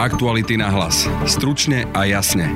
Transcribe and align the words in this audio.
Aktuality 0.00 0.56
na 0.56 0.72
hlas. 0.72 1.04
Stručne 1.28 1.84
a 1.92 2.08
jasne. 2.08 2.48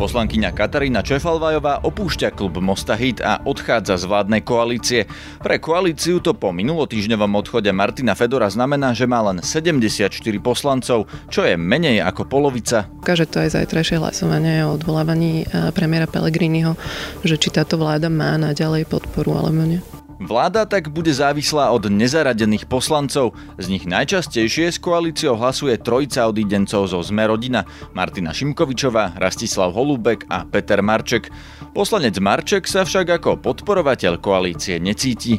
Poslankyňa 0.00 0.56
Katarína 0.56 1.04
Čefalvajová 1.04 1.84
opúšťa 1.84 2.32
klub 2.32 2.56
Mosta 2.64 2.96
Hit 2.96 3.20
a 3.20 3.44
odchádza 3.44 4.00
z 4.00 4.08
vládnej 4.08 4.48
koalície. 4.48 5.04
Pre 5.44 5.60
koalíciu 5.60 6.24
to 6.24 6.32
po 6.32 6.56
minulotýždňovom 6.56 7.36
odchode 7.36 7.68
Martina 7.76 8.16
Fedora 8.16 8.48
znamená, 8.48 8.96
že 8.96 9.04
má 9.04 9.20
len 9.28 9.44
74 9.44 10.08
poslancov, 10.40 11.04
čo 11.28 11.44
je 11.44 11.60
menej 11.60 12.00
ako 12.00 12.24
polovica. 12.24 12.88
Ukáže 13.04 13.28
to 13.28 13.44
aj 13.44 13.60
zajtrajšie 13.60 14.00
hlasovanie 14.00 14.64
o 14.64 14.72
odvolávaní 14.72 15.44
eh, 15.44 15.68
premiéra 15.76 16.08
Pellegriniho, 16.08 16.80
že 17.28 17.36
či 17.36 17.52
táto 17.52 17.76
vláda 17.76 18.08
má 18.08 18.40
naďalej 18.40 18.88
podporu 18.88 19.36
alebo 19.36 19.68
nie. 19.68 19.84
Vláda 20.18 20.66
tak 20.66 20.90
bude 20.90 21.14
závislá 21.14 21.70
od 21.70 21.86
nezaradených 21.86 22.66
poslancov. 22.66 23.38
Z 23.54 23.70
nich 23.70 23.86
najčastejšie 23.86 24.74
s 24.74 24.82
koalíciou 24.82 25.38
hlasuje 25.38 25.78
trojica 25.78 26.26
odídencov 26.26 26.90
zo 26.90 26.98
Sme 27.06 27.30
rodina, 27.30 27.62
Martina 27.94 28.34
Šimkovičová, 28.34 29.14
Rastislav 29.14 29.70
Holubek 29.70 30.26
a 30.26 30.42
Peter 30.42 30.82
Marček. 30.82 31.30
Poslanec 31.70 32.18
Marček 32.18 32.66
sa 32.66 32.82
však 32.82 33.22
ako 33.22 33.38
podporovateľ 33.38 34.18
koalície 34.18 34.82
necíti. 34.82 35.38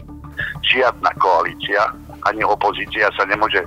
Žiadna 0.63 1.11
koalícia 1.20 1.91
ani 2.23 2.48
opozícia 2.48 3.11
sa 3.20 3.27
nemôže 3.27 3.59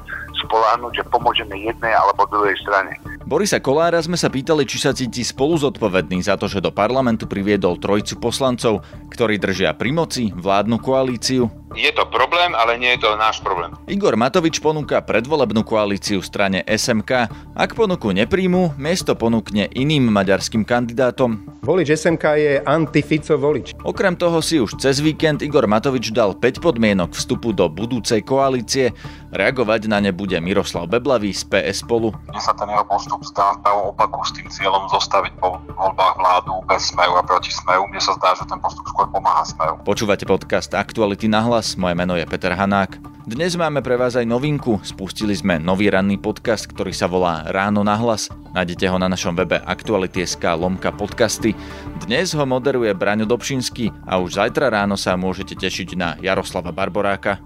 spoláhnuť, 0.44 0.92
že 0.96 1.04
pomôžeme 1.12 1.56
jednej 1.60 1.92
alebo 1.92 2.24
druhej 2.32 2.56
strane. 2.60 2.96
Borisa 3.32 3.64
Kolára 3.64 3.96
sme 4.04 4.20
sa 4.20 4.28
pýtali, 4.28 4.68
či 4.68 4.76
sa 4.76 4.92
cíti 4.92 5.24
spolu 5.24 5.56
zodpovedný 5.56 6.20
za 6.20 6.36
to, 6.36 6.52
že 6.52 6.60
do 6.60 6.68
parlamentu 6.68 7.24
priviedol 7.24 7.80
trojcu 7.80 8.20
poslancov, 8.20 8.84
ktorí 9.08 9.40
držia 9.40 9.72
pri 9.72 9.88
moci 9.88 10.28
vládnu 10.36 10.76
koalíciu. 10.76 11.48
Je 11.72 11.88
to 11.96 12.04
problém, 12.12 12.52
ale 12.52 12.76
nie 12.76 12.92
je 12.94 13.08
to 13.08 13.16
náš 13.16 13.40
problém. 13.40 13.72
Igor 13.88 14.12
Matovič 14.12 14.60
ponúka 14.60 15.00
predvolebnú 15.00 15.64
koalíciu 15.64 16.20
v 16.20 16.28
strane 16.28 16.58
SMK. 16.68 17.32
Ak 17.56 17.72
ponuku 17.72 18.12
nepríjmu, 18.12 18.76
miesto 18.76 19.16
ponúkne 19.16 19.72
iným 19.72 20.12
maďarským 20.12 20.68
kandidátom. 20.68 21.40
Volič 21.64 21.94
SMK 21.96 22.24
je 22.36 22.52
anti-Fico 22.60 23.38
volič. 23.40 23.72
Okrem 23.86 24.18
toho 24.18 24.44
si 24.44 24.60
už 24.60 24.76
cez 24.76 25.00
víkend 25.00 25.40
Igor 25.40 25.64
Matovič 25.64 26.12
dal 26.12 26.36
5 26.36 26.60
podmienok 26.60 27.16
vstupu 27.16 27.56
do 27.56 27.70
budúcej 27.72 28.20
koalície. 28.20 28.92
Reagovať 29.32 29.88
na 29.88 30.04
ne 30.04 30.12
bude 30.12 30.36
Miroslav 30.44 30.90
Beblavý 30.92 31.32
z 31.32 31.48
PS 31.48 31.86
spolu. 31.86 32.12
Mne 32.28 32.42
sa 32.42 32.52
ten 32.52 32.68
jeho 32.68 32.84
postup 32.84 33.24
zdá 33.24 33.56
v 33.62 33.94
opaku 33.94 34.20
s 34.26 34.34
tým 34.36 34.50
cieľom 34.50 34.90
zostaviť 34.92 35.32
po 35.40 35.56
voľbách 35.72 36.14
vládu 36.20 36.52
bez 36.68 36.92
smeju 36.92 37.14
a 37.16 37.22
proti 37.24 37.48
smeju. 37.48 37.88
Mne 37.88 38.02
sa 38.02 38.12
zdá, 38.18 38.36
že 38.36 38.44
ten 38.44 38.60
postup 38.60 38.84
skôr 38.92 39.08
pomáha 39.08 39.46
smeju. 39.46 39.80
Počúvate 39.86 40.28
podcast 40.28 40.68
Aktuality 40.74 41.30
na 41.30 41.40
hlas 41.46 41.61
vás, 41.62 41.78
moje 41.78 41.94
meno 41.94 42.18
je 42.18 42.26
Peter 42.26 42.50
Hanák. 42.50 42.98
Dnes 43.22 43.54
máme 43.54 43.86
pre 43.86 43.94
vás 43.94 44.18
aj 44.18 44.26
novinku. 44.26 44.82
Spustili 44.82 45.30
sme 45.30 45.62
nový 45.62 45.94
ranný 45.94 46.18
podcast, 46.18 46.66
ktorý 46.66 46.90
sa 46.90 47.06
volá 47.06 47.46
Ráno 47.46 47.86
na 47.86 47.94
hlas. 47.94 48.26
Nájdete 48.50 48.90
ho 48.90 48.98
na 48.98 49.06
našom 49.06 49.38
webe 49.38 49.62
aktuality.sk 49.62 50.42
lomka 50.58 50.90
podcasty. 50.90 51.54
Dnes 52.02 52.34
ho 52.34 52.42
moderuje 52.42 52.90
Braňo 52.90 53.30
Dobšinský 53.30 53.94
a 54.10 54.18
už 54.18 54.42
zajtra 54.42 54.74
ráno 54.74 54.98
sa 54.98 55.14
môžete 55.14 55.54
tešiť 55.54 55.94
na 55.94 56.18
Jaroslava 56.18 56.74
Barboráka. 56.74 57.38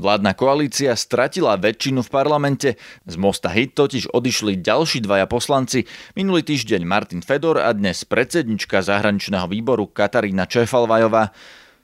Vládna 0.00 0.32
koalícia 0.32 0.96
stratila 0.96 1.60
väčšinu 1.60 2.00
v 2.00 2.08
parlamente. 2.08 2.68
Z 3.04 3.20
Mosta 3.20 3.52
Hit 3.52 3.76
totiž 3.76 4.08
odišli 4.08 4.56
ďalší 4.56 5.04
dvaja 5.04 5.28
poslanci. 5.28 5.84
Minulý 6.16 6.40
týždeň 6.40 6.88
Martin 6.88 7.20
Fedor 7.20 7.60
a 7.60 7.68
dnes 7.76 8.08
predsednička 8.08 8.80
zahraničného 8.80 9.44
výboru 9.44 9.92
Katarína 9.92 10.48
Čefalvajová. 10.48 11.36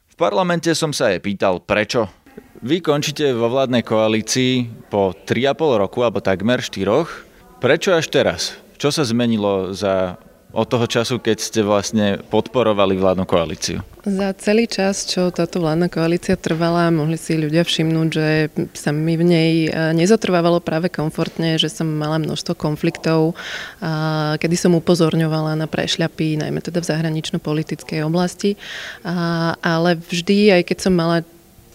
V 0.08 0.14
parlamente 0.16 0.72
som 0.72 0.96
sa 0.96 1.12
jej 1.12 1.20
pýtal 1.20 1.60
prečo. 1.60 2.08
Vy 2.64 2.80
končíte 2.80 3.36
vo 3.36 3.52
vládnej 3.52 3.84
koalícii 3.84 4.64
po 4.88 5.12
3,5 5.12 5.76
roku, 5.76 6.00
alebo 6.00 6.24
takmer 6.24 6.64
4. 6.64 7.60
Prečo 7.60 7.92
až 7.92 8.08
teraz? 8.08 8.56
Čo 8.80 8.96
sa 8.96 9.04
zmenilo 9.04 9.76
za 9.76 10.16
od 10.56 10.66
toho 10.72 10.88
času, 10.88 11.20
keď 11.20 11.36
ste 11.36 11.60
vlastne 11.60 12.16
podporovali 12.32 12.96
vládnu 12.96 13.28
koalíciu? 13.28 13.84
Za 14.06 14.32
celý 14.40 14.64
čas, 14.64 15.04
čo 15.04 15.28
táto 15.28 15.60
vládna 15.60 15.92
koalícia 15.92 16.38
trvala, 16.38 16.88
mohli 16.88 17.20
si 17.20 17.36
ľudia 17.36 17.66
všimnúť, 17.66 18.08
že 18.08 18.28
sa 18.72 18.94
mi 18.94 19.20
v 19.20 19.24
nej 19.26 19.52
e, 19.66 19.70
nezotrvávalo 19.92 20.64
práve 20.64 20.88
komfortne, 20.88 21.60
že 21.60 21.68
som 21.68 21.84
mala 21.84 22.16
množstvo 22.22 22.56
konfliktov, 22.56 23.36
kedy 24.38 24.56
som 24.56 24.78
upozorňovala 24.78 25.58
na 25.58 25.66
prešľapy, 25.68 26.40
najmä 26.40 26.62
teda 26.64 26.80
v 26.80 26.88
zahranično-politickej 26.88 28.00
oblasti. 28.06 28.54
Ale 29.60 29.98
vždy, 29.98 30.56
aj 30.56 30.62
keď 30.70 30.78
som 30.86 30.94
mala 30.94 31.26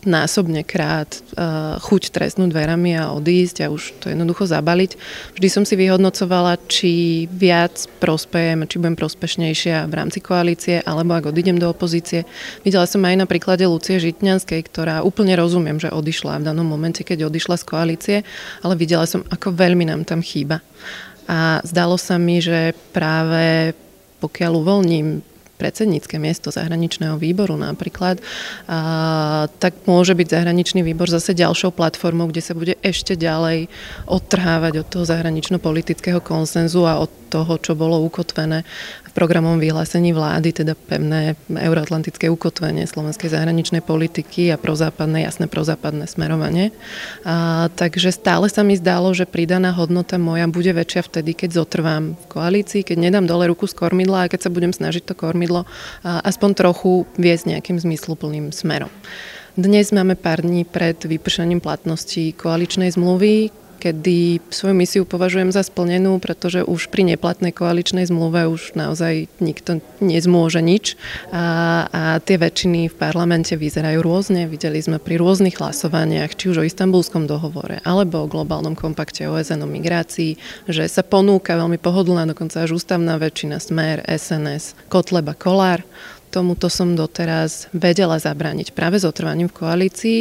násobne 0.03 0.65
krát 0.65 1.09
uh, 1.37 1.77
chuť 1.77 2.09
trestnúť 2.09 2.49
dverami 2.49 2.97
a 2.97 3.13
odísť 3.13 3.65
a 3.65 3.71
už 3.71 4.01
to 4.01 4.09
jednoducho 4.09 4.49
zabaliť. 4.49 4.97
Vždy 5.37 5.47
som 5.49 5.63
si 5.63 5.77
vyhodnocovala, 5.77 6.57
či 6.65 7.25
viac 7.29 7.85
prospejem, 8.01 8.65
či 8.65 8.81
budem 8.81 8.97
prospešnejšia 8.97 9.85
v 9.85 9.93
rámci 9.93 10.19
koalície, 10.21 10.81
alebo 10.81 11.13
ak 11.17 11.29
odídem 11.29 11.61
do 11.61 11.69
opozície. 11.69 12.25
Videla 12.65 12.89
som 12.89 13.01
aj 13.05 13.15
na 13.21 13.27
príklade 13.29 13.65
Lucie 13.65 14.01
Žitňanskej, 14.01 14.61
ktorá 14.67 15.05
úplne 15.05 15.37
rozumiem, 15.37 15.77
že 15.77 15.93
odišla 15.93 16.41
v 16.41 16.47
danom 16.49 16.65
momente, 16.65 17.05
keď 17.05 17.29
odišla 17.29 17.55
z 17.61 17.67
koalície, 17.67 18.17
ale 18.65 18.73
videla 18.73 19.05
som, 19.05 19.21
ako 19.29 19.53
veľmi 19.53 19.85
nám 19.85 20.05
tam 20.05 20.25
chýba. 20.25 20.65
A 21.29 21.61
zdalo 21.63 21.95
sa 21.95 22.17
mi, 22.17 22.41
že 22.43 22.73
práve 22.91 23.71
pokiaľ 24.21 24.51
uvoľním 24.61 25.30
predsednícke 25.61 26.17
miesto 26.17 26.49
zahraničného 26.49 27.21
výboru 27.21 27.53
napríklad, 27.53 28.17
a, 28.65 29.45
tak 29.61 29.85
môže 29.85 30.17
byť 30.17 30.27
zahraničný 30.33 30.81
výbor 30.81 31.05
zase 31.05 31.37
ďalšou 31.37 31.69
platformou, 31.77 32.33
kde 32.33 32.41
sa 32.41 32.57
bude 32.57 32.81
ešte 32.81 33.13
ďalej 33.13 33.69
odtrhávať 34.09 34.81
od 34.81 34.87
toho 34.89 35.05
zahranično-politického 35.05 36.17
konsenzu 36.25 36.89
a 36.89 36.97
od 36.97 37.13
toho, 37.29 37.61
čo 37.61 37.77
bolo 37.77 38.01
ukotvené 38.01 38.65
programovom 39.11 39.59
vyhlásení 39.59 40.15
vlády, 40.15 40.55
teda 40.55 40.73
pevné 40.73 41.35
euroatlantické 41.47 42.31
ukotvenie 42.31 42.87
slovenskej 42.87 43.31
zahraničnej 43.31 43.83
politiky 43.83 44.49
a 44.49 44.57
prozápadné, 44.57 45.27
jasné 45.27 45.51
prozápadné 45.51 46.07
smerovanie. 46.07 46.71
A, 47.27 47.67
takže 47.75 48.15
stále 48.15 48.47
sa 48.47 48.63
mi 48.63 48.79
zdalo, 48.79 49.11
že 49.11 49.29
pridaná 49.29 49.75
hodnota 49.75 50.15
moja 50.15 50.47
bude 50.47 50.71
väčšia 50.71 51.01
vtedy, 51.05 51.35
keď 51.35 51.61
zotrvám 51.61 52.15
v 52.15 52.25
koalícii, 52.31 52.81
keď 52.87 52.97
nedám 52.97 53.25
dole 53.27 53.51
ruku 53.51 53.67
z 53.67 53.75
kormidla 53.75 54.25
a 54.25 54.29
keď 54.31 54.47
sa 54.47 54.53
budem 54.53 54.71
snažiť 54.71 55.03
to 55.07 55.13
kormidlo 55.13 55.67
a, 56.01 56.23
aspoň 56.25 56.49
trochu 56.57 57.05
viesť 57.19 57.57
nejakým 57.57 57.77
zmysluplným 57.77 58.55
smerom. 58.55 58.89
Dnes 59.51 59.91
máme 59.91 60.15
pár 60.15 60.47
dní 60.47 60.63
pred 60.63 60.95
vypršaním 60.95 61.59
platnosti 61.59 62.31
koaličnej 62.31 62.87
zmluvy, 62.95 63.51
kedy 63.81 64.37
svoju 64.53 64.77
misiu 64.77 65.01
považujem 65.09 65.49
za 65.49 65.65
splnenú, 65.65 66.21
pretože 66.21 66.61
už 66.61 66.93
pri 66.93 67.09
neplatnej 67.09 67.49
koaličnej 67.49 68.05
zmluve 68.05 68.45
už 68.45 68.77
naozaj 68.77 69.25
nikto 69.41 69.81
nezmôže 69.97 70.61
nič 70.61 70.93
a, 71.33 71.89
a 71.89 72.01
tie 72.21 72.37
väčšiny 72.37 72.93
v 72.93 72.95
parlamente 72.95 73.57
vyzerajú 73.57 74.05
rôzne. 74.05 74.45
Videli 74.45 74.77
sme 74.77 75.01
pri 75.01 75.17
rôznych 75.17 75.57
hlasovaniach, 75.57 76.37
či 76.37 76.53
už 76.53 76.61
o 76.61 76.67
istambulskom 76.69 77.25
dohovore 77.25 77.81
alebo 77.81 78.21
o 78.21 78.29
globálnom 78.29 78.77
kompakte 78.77 79.25
OSN 79.25 79.65
o 79.65 79.67
migrácii, 79.67 80.37
že 80.69 80.85
sa 80.85 81.01
ponúka 81.01 81.57
veľmi 81.57 81.81
pohodlná, 81.81 82.29
dokonca 82.29 82.61
až 82.61 82.77
ústavná 82.77 83.17
väčšina 83.17 83.57
Smer, 83.57 84.05
SNS, 84.05 84.77
Kotleba, 84.93 85.33
Kolár 85.33 85.81
tomuto 86.31 86.71
som 86.71 86.95
doteraz 86.95 87.67
vedela 87.75 88.15
zabrániť 88.15 88.71
práve 88.71 88.95
s 88.95 89.03
otrvaním 89.03 89.51
v 89.51 89.57
koalícii. 89.59 90.19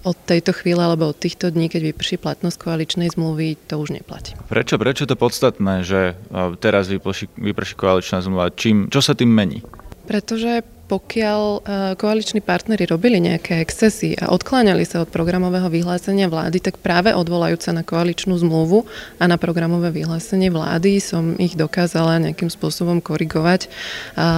Od 0.00 0.16
tejto 0.16 0.56
chvíle 0.56 0.80
alebo 0.80 1.12
od 1.12 1.20
týchto 1.20 1.52
dní, 1.52 1.68
keď 1.68 1.92
vyprší 1.92 2.16
platnosť 2.16 2.56
koaličnej 2.56 3.12
zmluvy, 3.12 3.60
to 3.68 3.76
už 3.76 3.92
neplatí. 3.92 4.32
Prečo, 4.48 4.80
prečo 4.80 5.04
to 5.04 5.12
podstatné, 5.12 5.84
že 5.84 6.16
teraz 6.64 6.88
vyprší, 6.88 7.28
vyprší 7.36 7.74
koaličná 7.76 8.24
zmluva? 8.24 8.48
Čím, 8.48 8.88
čo 8.88 9.04
sa 9.04 9.12
tým 9.12 9.28
mení? 9.28 9.60
Pretože 10.08 10.64
pokiaľ 10.90 11.40
e, 11.42 11.58
koaliční 11.94 12.42
partnery 12.42 12.82
robili 12.90 13.22
nejaké 13.22 13.62
excesy 13.62 14.18
a 14.18 14.34
odkláňali 14.34 14.82
sa 14.82 15.06
od 15.06 15.14
programového 15.14 15.70
vyhlásenia 15.70 16.26
vlády, 16.26 16.58
tak 16.58 16.82
práve 16.82 17.14
odvolajúca 17.14 17.70
na 17.70 17.86
koaličnú 17.86 18.34
zmluvu 18.34 18.90
a 19.22 19.30
na 19.30 19.38
programové 19.38 19.94
vyhlásenie 19.94 20.50
vlády 20.50 20.98
som 20.98 21.38
ich 21.38 21.54
dokázala 21.54 22.18
nejakým 22.18 22.50
spôsobom 22.50 22.98
korigovať 22.98 23.70
a, 24.18 24.28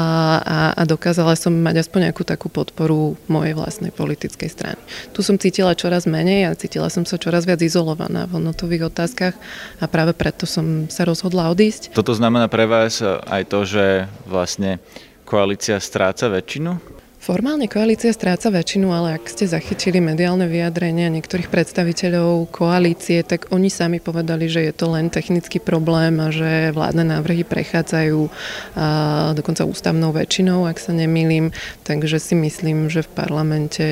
a, 0.44 0.58
a 0.76 0.82
dokázala 0.84 1.32
som 1.40 1.56
mať 1.56 1.88
aspoň 1.88 2.12
nejakú 2.12 2.28
takú 2.28 2.52
podporu 2.52 3.16
mojej 3.32 3.56
vlastnej 3.56 3.88
politickej 3.88 4.48
strany. 4.52 4.81
Tu 5.16 5.25
som 5.25 5.40
cítila 5.40 5.72
čoraz 5.72 6.05
menej 6.05 6.52
a 6.52 6.58
cítila 6.58 6.93
som 6.93 7.08
sa 7.08 7.16
čoraz 7.16 7.48
viac 7.48 7.64
izolovaná 7.64 8.28
v 8.28 8.37
hodnotových 8.37 8.93
otázkach 8.93 9.32
a 9.81 9.84
práve 9.88 10.12
preto 10.12 10.44
som 10.44 10.84
sa 10.93 11.08
rozhodla 11.08 11.48
odísť. 11.48 11.96
Toto 11.96 12.12
znamená 12.12 12.52
pre 12.52 12.69
vás 12.69 13.00
aj 13.08 13.43
to, 13.48 13.64
že 13.64 14.05
vlastne 14.28 14.76
koalícia 15.32 15.81
stráca 15.81 16.29
väčšinu? 16.29 17.00
Formálne 17.23 17.70
koalícia 17.70 18.11
stráca 18.11 18.50
väčšinu, 18.50 18.90
ale 18.90 19.14
ak 19.14 19.31
ste 19.31 19.46
zachytili 19.46 20.02
mediálne 20.02 20.44
vyjadrenia 20.50 21.06
niektorých 21.06 21.49
predstaviteľov 21.49 22.50
koalície, 22.50 23.23
tak 23.23 23.49
oni 23.55 23.70
sami 23.70 24.02
povedali, 24.02 24.50
že 24.50 24.67
je 24.67 24.75
to 24.75 24.90
len 24.90 25.06
technický 25.06 25.62
problém 25.62 26.19
a 26.19 26.34
že 26.34 26.75
vládne 26.75 27.06
návrhy 27.14 27.46
prechádzajú 27.46 28.26
dokonca 29.38 29.62
ústavnou 29.62 30.11
väčšinou, 30.11 30.67
ak 30.67 30.82
sa 30.82 30.93
nemýlim. 30.93 31.55
Takže 31.87 32.19
si 32.19 32.34
myslím, 32.37 32.90
že 32.90 33.06
v 33.06 33.14
parlamente 33.14 33.87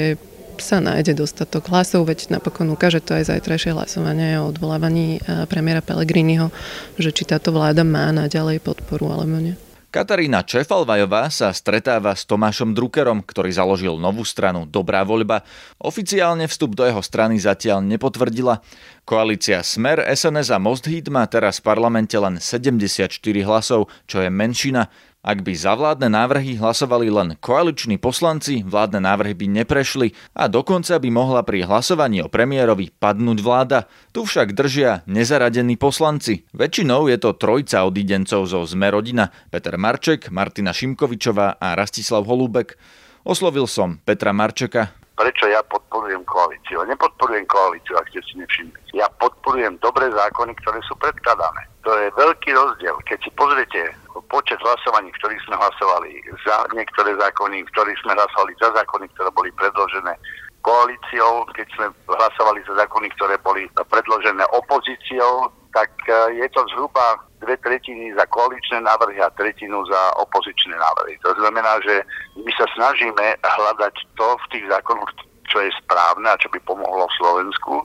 sa 0.59 0.83
nájde 0.83 1.17
dostatok 1.23 1.71
hlasov, 1.71 2.11
veď 2.11 2.35
napokon 2.35 2.69
ukáže 2.69 2.99
to 3.01 3.15
aj 3.15 3.31
zajtrajšie 3.31 3.73
hlasovanie 3.73 4.43
o 4.43 4.51
odvolávaní 4.51 5.23
premiéra 5.47 5.81
Pellegriniho, 5.81 6.51
že 6.99 7.15
či 7.15 7.25
táto 7.25 7.55
vláda 7.55 7.87
má 7.87 8.11
naďalej 8.11 8.59
podporu 8.59 9.15
alebo 9.15 9.39
nie. 9.39 9.55
Katarína 9.91 10.47
Čefalvajová 10.47 11.35
sa 11.35 11.51
stretáva 11.51 12.15
s 12.15 12.23
Tomášom 12.23 12.79
Druckerom, 12.79 13.27
ktorý 13.27 13.51
založil 13.51 13.99
novú 13.99 14.23
stranu 14.23 14.63
Dobrá 14.63 15.03
voľba. 15.03 15.43
Oficiálne 15.83 16.47
vstup 16.47 16.79
do 16.79 16.87
jeho 16.87 17.03
strany 17.03 17.43
zatiaľ 17.43 17.83
nepotvrdila. 17.83 18.63
Koalícia 19.03 19.59
Smer, 19.67 19.99
SNS 20.07 20.55
a 20.55 20.63
Most 20.63 20.87
Hit 20.87 21.11
má 21.11 21.27
teraz 21.27 21.59
v 21.59 21.75
parlamente 21.75 22.15
len 22.15 22.39
74 22.39 23.11
hlasov, 23.43 23.91
čo 24.07 24.23
je 24.23 24.31
menšina. 24.31 24.87
Ak 25.21 25.45
by 25.45 25.53
za 25.53 25.77
vládne 25.77 26.09
návrhy 26.09 26.57
hlasovali 26.57 27.13
len 27.13 27.37
koaliční 27.37 28.01
poslanci, 28.01 28.65
vládne 28.65 29.05
návrhy 29.05 29.37
by 29.37 29.47
neprešli 29.53 30.17
a 30.33 30.49
dokonca 30.49 30.97
by 30.97 31.13
mohla 31.13 31.45
pri 31.45 31.69
hlasovaní 31.69 32.25
o 32.25 32.33
premiérovi 32.33 32.89
padnúť 32.89 33.39
vláda. 33.45 33.85
Tu 34.17 34.25
však 34.25 34.57
držia 34.57 35.05
nezaradení 35.05 35.77
poslanci. 35.77 36.49
Väčšinou 36.57 37.13
je 37.13 37.21
to 37.21 37.37
trojca 37.37 37.85
odidencov 37.85 38.49
zo 38.49 38.65
Sme 38.65 38.89
rodina, 38.89 39.29
Peter 39.53 39.77
Marček, 39.77 40.33
Martina 40.33 40.73
Šimkovičová 40.73 41.61
a 41.61 41.77
Rastislav 41.77 42.25
Holúbek. 42.25 42.81
Oslovil 43.21 43.69
som 43.69 44.01
Petra 44.01 44.33
Marčeka. 44.33 45.00
Prečo 45.21 45.53
ja 45.53 45.61
podporujem 45.69 46.25
koalíciu? 46.25 46.81
Nepodporujem 46.89 47.45
koalíciu, 47.45 47.93
ak 48.01 48.09
ste 48.09 48.25
si 48.25 48.41
nevšimli. 48.41 48.97
Ja 48.97 49.05
podporujem 49.21 49.77
dobré 49.85 50.09
zákony, 50.09 50.57
ktoré 50.65 50.81
sú 50.89 50.97
predkladané. 50.97 51.69
To 51.85 51.93
je 51.93 52.09
veľký 52.17 52.57
rozdiel. 52.57 52.97
Keď 53.05 53.29
si 53.29 53.31
pozriete 53.37 53.93
počet 54.33 54.57
hlasovaní, 54.65 55.13
ktorých 55.21 55.45
sme 55.45 55.61
hlasovali 55.61 56.25
za 56.41 56.65
niektoré 56.73 57.13
zákony, 57.21 57.69
ktorých 57.69 58.01
sme 58.01 58.17
hlasovali 58.17 58.53
za 58.65 58.73
zákony, 58.73 59.13
ktoré 59.13 59.29
boli 59.37 59.53
predložené 59.61 60.17
koalíciou, 60.65 61.45
keď 61.53 61.69
sme 61.77 61.87
hlasovali 62.09 62.65
za 62.65 62.81
zákony, 62.81 63.13
ktoré 63.21 63.37
boli 63.45 63.69
predložené 63.93 64.45
opozíciou, 64.57 65.53
tak 65.77 65.93
e, 66.09 66.41
je 66.41 66.49
to 66.49 66.65
zhruba 66.73 67.21
dve 67.41 67.57
tretiny 67.65 68.13
za 68.15 68.25
koaličné 68.29 68.85
návrhy 68.85 69.19
a 69.21 69.33
tretinu 69.35 69.81
za 69.89 70.01
opozičné 70.21 70.77
návrhy. 70.77 71.17
To 71.25 71.33
znamená, 71.35 71.81
že 71.83 72.05
my 72.37 72.53
sa 72.55 72.67
snažíme 72.77 73.27
hľadať 73.41 73.95
to 74.17 74.27
v 74.37 74.45
tých 74.53 74.65
zákonoch, 74.69 75.11
čo 75.51 75.59
je 75.65 75.71
správne 75.83 76.31
a 76.31 76.39
čo 76.39 76.47
by 76.55 76.63
pomohlo 76.63 77.11
v 77.11 77.19
Slovensku 77.19 77.83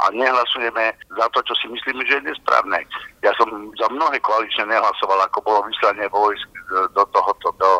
a 0.00 0.04
nehlasujeme 0.14 0.94
za 1.18 1.26
to, 1.34 1.42
čo 1.42 1.54
si 1.58 1.66
myslíme, 1.68 2.06
že 2.06 2.22
je 2.22 2.28
nesprávne. 2.30 2.80
Ja 3.26 3.34
som 3.36 3.50
za 3.76 3.88
mnohé 3.90 4.16
koalične 4.22 4.70
nehlasoval, 4.70 5.18
ako 5.26 5.42
bolo 5.42 5.60
vyslanie 5.66 6.06
vojsk 6.08 6.48
do 6.94 7.02
tohoto, 7.10 7.50
do 7.58 7.70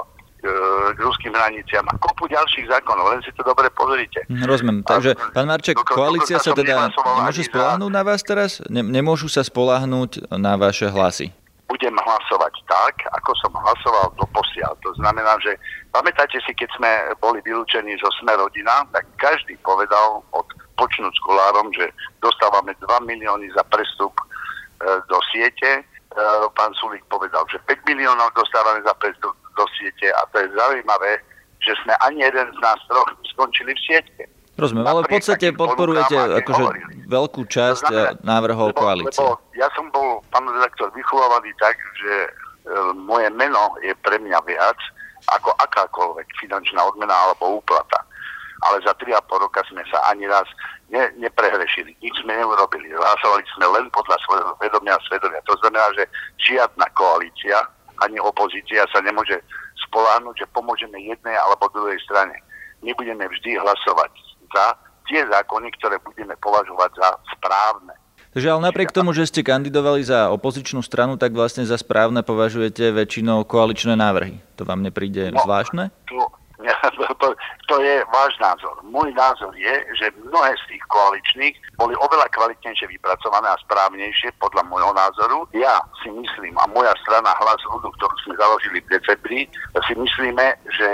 k 0.40 0.98
ruským 0.98 1.32
hraniciam 1.37 1.84
a 1.88 1.94
kopu 2.00 2.26
ďalších 2.28 2.66
zákonov, 2.72 3.12
len 3.12 3.20
si 3.20 3.31
to 3.37 3.44
dobre 3.44 3.69
pozrite. 3.72 4.25
Hm, 4.26 4.44
rozumiem, 4.48 4.78
takže 4.82 5.14
pán 5.37 5.46
Marček, 5.46 5.76
koalícia 5.76 6.40
sa 6.40 6.56
teda 6.56 6.88
nemôže 6.90 7.44
spolahnúť 7.46 7.90
na 7.92 8.02
vás 8.02 8.20
teraz? 8.25 8.64
Nemôžu 8.69 9.28
sa 9.28 9.44
spolahnúť 9.44 10.32
na 10.34 10.56
vaše 10.56 10.88
hlasy? 10.88 11.31
Budem 11.70 11.94
hlasovať 11.94 12.54
tak, 12.66 13.06
ako 13.14 13.31
som 13.38 13.52
hlasoval 13.54 14.10
do 14.19 14.26
posiaľ. 14.34 14.75
To 14.82 14.90
znamená, 14.98 15.38
že 15.38 15.54
pamätáte 15.94 16.43
si, 16.43 16.50
keď 16.50 16.66
sme 16.75 16.90
boli 17.22 17.38
vylúčení 17.46 17.94
zo 18.02 18.10
Sme 18.19 18.34
rodina, 18.34 18.82
tak 18.90 19.06
každý 19.22 19.54
povedal 19.62 20.19
od 20.34 20.46
počnúť 20.81 21.12
s 21.12 21.20
kolárom, 21.22 21.69
že 21.76 21.93
dostávame 22.25 22.72
2 22.81 22.88
milióny 23.04 23.52
za 23.52 23.60
prestup 23.69 24.16
e, 24.16 24.25
do 25.12 25.20
siete. 25.28 25.70
E, 25.78 25.82
pán 26.56 26.72
Sulík 26.81 27.04
povedal, 27.12 27.44
že 27.52 27.60
5 27.69 27.84
miliónov 27.84 28.32
dostávame 28.32 28.81
za 28.81 28.96
prestup 28.96 29.36
do 29.60 29.64
siete 29.76 30.08
a 30.16 30.24
to 30.32 30.40
je 30.40 30.48
zaujímavé, 30.56 31.20
že 31.60 31.76
sme 31.84 31.92
ani 32.00 32.24
jeden 32.24 32.48
z 32.48 32.58
nás 32.64 32.80
troch 32.88 33.12
skončili 33.36 33.76
v 33.76 33.80
siete. 33.84 34.24
Rozumiem, 34.56 34.88
ale 34.88 35.04
v 35.04 35.12
podstate 35.12 35.52
podporujete 35.52 36.16
akože 36.44 36.64
veľkú 37.08 37.42
časť 37.48 37.84
to 37.84 37.92
znamená, 37.92 38.24
návrhov 38.24 38.72
lebo, 38.72 38.80
koalície. 38.80 39.20
Lebo 39.20 39.40
ja 39.56 39.68
som 39.76 39.88
bol, 39.92 40.20
pán 40.32 40.44
redaktor, 40.48 40.92
vychovávaný 40.92 41.52
tak, 41.60 41.76
že 41.96 42.14
e, 42.24 42.30
moje 42.96 43.28
meno 43.32 43.76
je 43.80 43.92
pre 44.04 44.20
mňa 44.20 44.40
viac 44.44 44.76
ako 45.32 45.52
akákoľvek 45.64 46.28
finančná 46.40 46.80
odmena 46.80 47.12
alebo 47.12 47.60
úplata 47.60 48.04
ale 48.60 48.76
za 48.84 48.92
3,5 49.00 49.16
roka 49.40 49.64
sme 49.68 49.80
sa 49.88 50.04
ani 50.12 50.28
raz 50.28 50.44
ne, 50.92 51.08
neprehrešili. 51.16 51.96
Nič 52.04 52.14
sme 52.20 52.36
neurobili. 52.36 52.92
Hlasovali 52.92 53.44
sme 53.56 53.66
len 53.72 53.88
podľa 53.88 54.16
svojho 54.28 54.52
vedomia 54.60 55.00
a 55.00 55.04
svedomia. 55.08 55.40
To 55.48 55.56
znamená, 55.64 55.88
že 55.96 56.04
žiadna 56.36 56.86
koalícia 56.92 57.64
ani 58.00 58.19
opozícia 58.20 58.85
sa 58.88 59.00
nemôže 59.05 59.41
spoláhnuť, 59.88 60.44
že 60.44 60.52
pomôžeme 60.52 60.97
jednej 61.00 61.37
alebo 61.37 61.73
druhej 61.73 61.99
strane. 62.05 62.37
My 62.81 62.97
budeme 62.97 63.29
vždy 63.29 63.61
hlasovať 63.61 64.12
za 64.50 64.64
tie 65.11 65.20
zákony, 65.26 65.69
ktoré 65.76 66.00
budeme 66.00 66.35
považovať 66.41 66.91
za 66.97 67.08
správne. 67.37 67.94
Takže 68.31 68.47
ale 68.47 68.62
napriek 68.70 68.94
tomu, 68.94 69.11
že 69.11 69.26
ste 69.26 69.43
kandidovali 69.43 70.06
za 70.06 70.31
opozičnú 70.31 70.87
stranu, 70.87 71.19
tak 71.19 71.35
vlastne 71.35 71.67
za 71.67 71.75
správne 71.75 72.23
považujete 72.23 72.94
väčšinou 72.94 73.43
koaličné 73.43 73.99
návrhy. 73.99 74.38
To 74.55 74.62
vám 74.62 74.87
nepríde 74.87 75.35
no, 75.35 75.43
zvláštne? 75.43 75.91
To, 76.06 76.31
to, 77.20 77.28
to 77.68 77.74
je 77.80 78.04
váš 78.12 78.32
názor. 78.40 78.76
Môj 78.84 79.12
názor 79.16 79.52
je, 79.56 79.74
že 79.96 80.12
mnohé 80.28 80.52
z 80.66 80.76
tých 80.76 80.84
koaličných 80.92 81.54
boli 81.80 81.96
oveľa 81.96 82.28
kvalitnejšie 82.36 82.86
vypracované 82.92 83.48
a 83.48 83.60
správnejšie 83.64 84.34
podľa 84.36 84.68
môjho 84.68 84.92
názoru. 84.92 85.48
Ja 85.56 85.80
si 86.04 86.12
myslím, 86.12 86.54
a 86.60 86.68
moja 86.68 86.92
strana 87.00 87.32
Hlas 87.40 87.60
ľudu, 87.70 87.88
ktorú 87.96 88.14
sme 88.26 88.34
založili 88.36 88.78
v 88.84 88.90
decembri, 88.92 89.40
si 89.88 89.92
myslíme, 89.96 90.46
že 90.76 90.88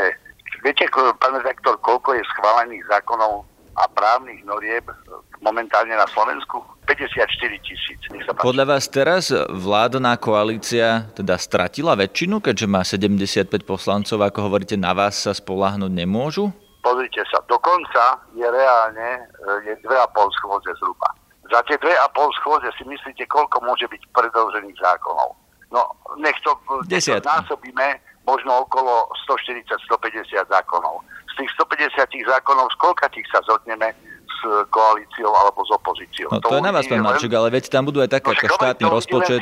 viete, 0.63 0.87
pán 1.19 1.35
redaktor, 1.43 1.75
koľko 1.83 2.15
je 2.15 2.23
schválených 2.37 2.87
zákonov 2.87 3.45
a 3.77 3.85
právnych 3.93 4.41
norieb 4.49 4.89
momentálne 5.45 5.93
na 5.93 6.09
Slovensku? 6.09 6.65
54 6.89 7.67
tisíc. 7.67 8.01
Podľa 8.39 8.65
vás 8.65 8.87
teraz 8.87 9.35
vládna 9.51 10.17
koalícia 10.17 11.11
teda 11.13 11.35
stratila 11.37 11.99
väčšinu, 11.99 12.39
keďže 12.39 12.67
má 12.71 12.87
75 12.87 13.67
poslancov, 13.67 14.23
ako 14.23 14.39
hovoríte, 14.49 14.79
na 14.79 14.95
vás 14.95 15.19
sa 15.19 15.35
spolahnuť 15.35 15.93
nemôžu? 15.93 16.55
Pozrite 16.81 17.27
sa, 17.27 17.43
dokonca 17.51 18.23
je 18.39 18.47
reálne 18.47 19.27
je 19.67 19.75
2,5 19.83 20.39
schôdze 20.39 20.71
zhruba. 20.79 21.11
Za 21.51 21.59
tie 21.67 21.75
2,5 21.83 22.39
schôdze 22.39 22.71
si 22.79 22.87
myslíte, 22.87 23.27
koľko 23.27 23.59
môže 23.67 23.91
byť 23.91 24.03
predlžených 24.15 24.79
zákonov? 24.79 25.35
No, 25.75 25.83
nech 26.23 26.39
to, 26.47 26.55
Desiatky. 26.87 27.27
násobíme 27.27 27.99
možno 28.23 28.63
okolo 28.63 29.11
140-150 29.27 30.47
zákonov. 30.47 31.03
Tých 31.37 31.51
150 31.53 32.33
zákonov, 32.33 32.73
z 32.73 32.77
koľka 32.81 33.07
tých 33.13 33.29
sa 33.29 33.45
zhodneme, 33.45 33.93
s 34.37 34.41
koalíciou 34.69 35.33
alebo 35.33 35.65
s 35.65 35.71
opozíciou. 35.73 36.29
No, 36.29 36.39
to, 36.41 36.53
to 36.53 36.57
je 36.61 36.63
na 36.65 36.73
vás, 36.73 36.85
pán 36.85 37.01
Marčuk, 37.01 37.33
ale 37.33 37.49
veď 37.49 37.73
tam 37.73 37.89
budú 37.89 38.05
aj 38.05 38.11
no, 38.13 38.17
ako 38.21 38.31
štátny 38.37 38.85
rozpočet. 38.87 39.41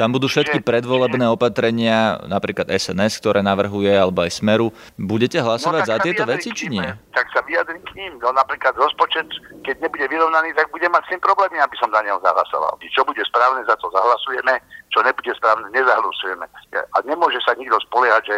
Tam 0.00 0.08
budú 0.10 0.26
všetky 0.26 0.58
že, 0.60 0.64
predvolebné 0.64 1.28
opatrenia, 1.28 2.24
napríklad 2.24 2.72
SNS, 2.72 3.20
ktoré 3.20 3.44
navrhuje, 3.44 3.92
alebo 3.92 4.24
aj 4.24 4.40
Smeru. 4.40 4.72
Budete 4.96 5.38
hlasovať 5.44 5.82
no, 5.84 5.88
za 5.92 5.96
tieto 6.00 6.24
veci, 6.24 6.48
či 6.56 6.72
nie? 6.72 6.84
Tak 7.12 7.26
sa 7.36 7.44
vyjadrím 7.44 7.84
k 7.84 7.92
ním. 8.00 8.12
No 8.18 8.32
napríklad 8.32 8.72
rozpočet, 8.80 9.28
keď 9.62 9.76
nebude 9.84 10.06
vyrovnaný, 10.08 10.56
tak 10.56 10.72
bude 10.72 10.88
mať 10.88 11.02
s 11.04 11.10
tým 11.14 11.22
problémy, 11.22 11.60
aby 11.60 11.76
som 11.76 11.92
za 11.92 12.00
neho 12.00 12.18
zahlasoval. 12.24 12.80
Čo 12.80 13.04
bude 13.04 13.20
správne, 13.28 13.60
za 13.68 13.76
to 13.76 13.92
zahlasujeme, 13.92 14.56
čo 14.88 15.04
nebude 15.04 15.32
správne, 15.36 15.68
nezahlasujeme. 15.74 16.46
A 16.74 16.96
nemôže 17.04 17.38
sa 17.44 17.52
nikto 17.58 17.76
spoliehať, 17.90 18.22
že 18.24 18.36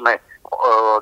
sme 0.00 0.16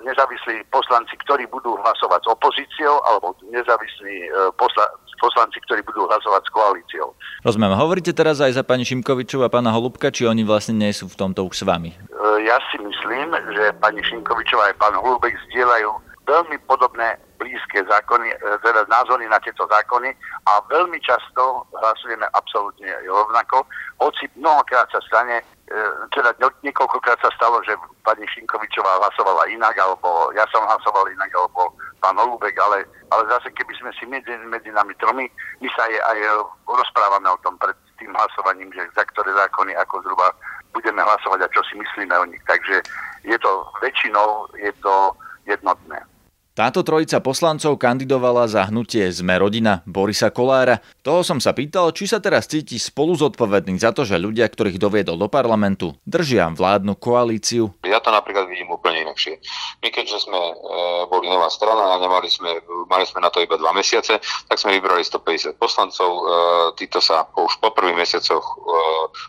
nezávislí 0.07 0.65
poslanci, 0.71 1.15
ktorí 1.27 1.47
budú 1.51 1.75
hlasovať 1.83 2.21
s 2.23 2.29
opozíciou, 2.33 2.95
alebo 3.11 3.35
nezávislí 3.51 4.31
posla- 4.57 4.95
poslanci, 5.21 5.61
ktorí 5.69 5.85
budú 5.85 6.09
hlasovať 6.09 6.43
s 6.49 6.51
koalíciou. 6.51 7.09
Rozumiem. 7.45 7.77
Hovoríte 7.77 8.17
teraz 8.17 8.41
aj 8.41 8.57
za 8.57 8.65
pani 8.65 8.89
Šimkovičov 8.89 9.45
a 9.45 9.53
pána 9.53 9.71
Holubka, 9.71 10.09
či 10.09 10.25
oni 10.25 10.43
vlastne 10.49 10.81
nie 10.81 10.93
sú 10.97 11.13
v 11.13 11.19
tomto 11.21 11.45
už 11.45 11.61
s 11.61 11.65
vami? 11.69 11.93
Ja 12.41 12.57
si 12.73 12.81
myslím, 12.81 13.37
že 13.53 13.77
pani 13.79 14.01
Šimkovičová 14.01 14.73
a 14.73 14.77
pán 14.81 14.97
Holubek 14.97 15.37
zdieľajú 15.53 15.91
veľmi 16.25 16.57
podobné 16.65 17.21
blízke 17.41 17.81
zákony, 17.89 18.37
teda 18.61 18.85
názory 18.93 19.25
na 19.25 19.41
tieto 19.41 19.65
zákony 19.65 20.13
a 20.45 20.61
veľmi 20.69 21.01
často 21.01 21.65
hlasujeme 21.73 22.29
absolútne 22.37 22.93
rovnako, 23.09 23.65
hoci 23.97 24.29
mnohokrát 24.37 24.87
sa 24.93 25.01
stane, 25.09 25.41
E, 25.71 25.79
teda 26.11 26.35
niekoľkokrát 26.67 27.23
sa 27.23 27.31
stalo, 27.39 27.63
že 27.63 27.79
pani 28.03 28.27
Šinkovičová 28.27 28.91
hlasovala 28.99 29.47
inak, 29.55 29.79
alebo 29.79 30.35
ja 30.35 30.43
som 30.51 30.67
hlasoval 30.67 31.07
inak, 31.15 31.31
alebo 31.31 31.71
pán 32.03 32.19
Olúbek, 32.19 32.59
ale, 32.59 32.83
ale 33.15 33.23
zase 33.31 33.55
keby 33.55 33.71
sme 33.79 33.95
si 33.95 34.03
medzi, 34.11 34.35
medzi 34.51 34.75
nami 34.75 34.99
tromi, 34.99 35.31
my 35.63 35.69
sa 35.79 35.87
aj, 35.87 35.95
aj 35.95 36.19
rozprávame 36.67 37.31
o 37.31 37.39
tom 37.47 37.55
pred 37.63 37.79
tým 38.03 38.11
hlasovaním, 38.11 38.75
že 38.75 38.83
za 38.99 39.07
ktoré 39.15 39.31
zákony 39.31 39.79
ako 39.79 40.03
zhruba 40.03 40.35
budeme 40.75 41.07
hlasovať 41.07 41.47
a 41.47 41.53
čo 41.55 41.63
si 41.63 41.79
myslíme 41.79 42.19
o 42.19 42.27
nich. 42.27 42.43
Takže 42.51 42.83
je 43.23 43.39
to 43.39 43.63
väčšinou, 43.79 44.51
je 44.59 44.75
to 44.83 45.15
jednotné. 45.47 46.03
Táto 46.51 46.83
trojica 46.83 47.23
poslancov 47.23 47.79
kandidovala 47.79 48.51
za 48.51 48.67
hnutie 48.67 49.07
Sme 49.15 49.39
rodina 49.39 49.87
Borisa 49.87 50.35
Kolára. 50.35 50.83
Toho 50.99 51.23
som 51.23 51.39
sa 51.39 51.55
pýtal, 51.55 51.95
či 51.95 52.11
sa 52.11 52.19
teraz 52.19 52.51
cíti 52.51 52.75
spolu 52.75 53.15
zodpovedný 53.15 53.79
za 53.79 53.95
to, 53.95 54.03
že 54.03 54.19
ľudia, 54.19 54.51
ktorých 54.51 54.83
doviedol 54.83 55.15
do 55.15 55.31
parlamentu, 55.31 55.95
držia 56.03 56.51
vládnu 56.51 56.99
koalíciu. 56.99 57.71
Ja 57.87 58.03
to 58.03 58.11
napríklad 58.11 58.51
vidím 58.51 58.67
úplne 58.75 59.07
inakšie. 59.07 59.39
My 59.79 59.95
keďže 59.95 60.27
sme 60.27 60.41
e, 60.43 60.55
boli 61.07 61.31
nová 61.31 61.47
strana 61.55 61.95
a 61.95 62.03
nemali 62.03 62.27
sme, 62.27 62.59
mali 62.91 63.07
sme 63.07 63.23
na 63.23 63.31
to 63.31 63.39
iba 63.39 63.55
dva 63.55 63.71
mesiace, 63.71 64.19
tak 64.21 64.59
sme 64.59 64.75
vybrali 64.75 65.07
150 65.07 65.55
poslancov. 65.55 66.11
E, 66.11 66.23
títo 66.83 66.99
sa 66.99 67.31
už 67.31 67.63
po 67.63 67.71
prvých 67.71 67.95
mesiacoch 67.95 68.43
e, 68.43 68.55